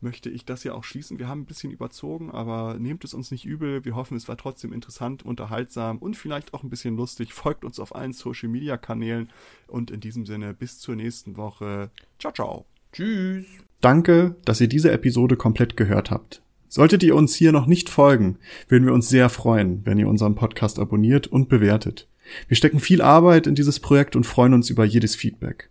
möchte 0.00 0.30
ich 0.30 0.44
das 0.44 0.64
ja 0.64 0.74
auch 0.74 0.84
schließen. 0.84 1.18
Wir 1.18 1.28
haben 1.28 1.42
ein 1.42 1.46
bisschen 1.46 1.72
überzogen, 1.72 2.30
aber 2.30 2.76
nehmt 2.78 3.04
es 3.04 3.14
uns 3.14 3.30
nicht 3.30 3.44
übel. 3.44 3.84
Wir 3.84 3.96
hoffen, 3.96 4.16
es 4.16 4.28
war 4.28 4.36
trotzdem 4.36 4.72
interessant, 4.72 5.24
unterhaltsam 5.24 5.98
und 5.98 6.16
vielleicht 6.16 6.54
auch 6.54 6.62
ein 6.62 6.70
bisschen 6.70 6.96
lustig. 6.96 7.32
Folgt 7.32 7.64
uns 7.64 7.80
auf 7.80 7.94
allen 7.94 8.12
Social 8.12 8.48
Media 8.48 8.76
Kanälen 8.76 9.30
und 9.66 9.90
in 9.90 10.00
diesem 10.00 10.26
Sinne 10.26 10.54
bis 10.54 10.78
zur 10.78 10.96
nächsten 10.96 11.36
Woche. 11.36 11.90
Ciao, 12.18 12.32
ciao. 12.32 12.66
Tschüss. 12.92 13.46
Danke, 13.80 14.36
dass 14.44 14.60
ihr 14.60 14.68
diese 14.68 14.90
Episode 14.90 15.36
komplett 15.36 15.76
gehört 15.76 16.10
habt. 16.10 16.42
Solltet 16.68 17.02
ihr 17.02 17.14
uns 17.14 17.34
hier 17.34 17.52
noch 17.52 17.66
nicht 17.66 17.88
folgen, 17.88 18.38
würden 18.68 18.86
wir 18.86 18.92
uns 18.92 19.08
sehr 19.08 19.28
freuen, 19.28 19.84
wenn 19.84 19.98
ihr 19.98 20.08
unseren 20.08 20.34
Podcast 20.34 20.78
abonniert 20.78 21.26
und 21.26 21.48
bewertet. 21.48 22.08
Wir 22.48 22.56
stecken 22.56 22.80
viel 22.80 23.02
Arbeit 23.02 23.46
in 23.46 23.54
dieses 23.54 23.80
Projekt 23.80 24.16
und 24.16 24.24
freuen 24.24 24.52
uns 24.52 24.68
über 24.68 24.84
jedes 24.84 25.14
Feedback. 25.14 25.70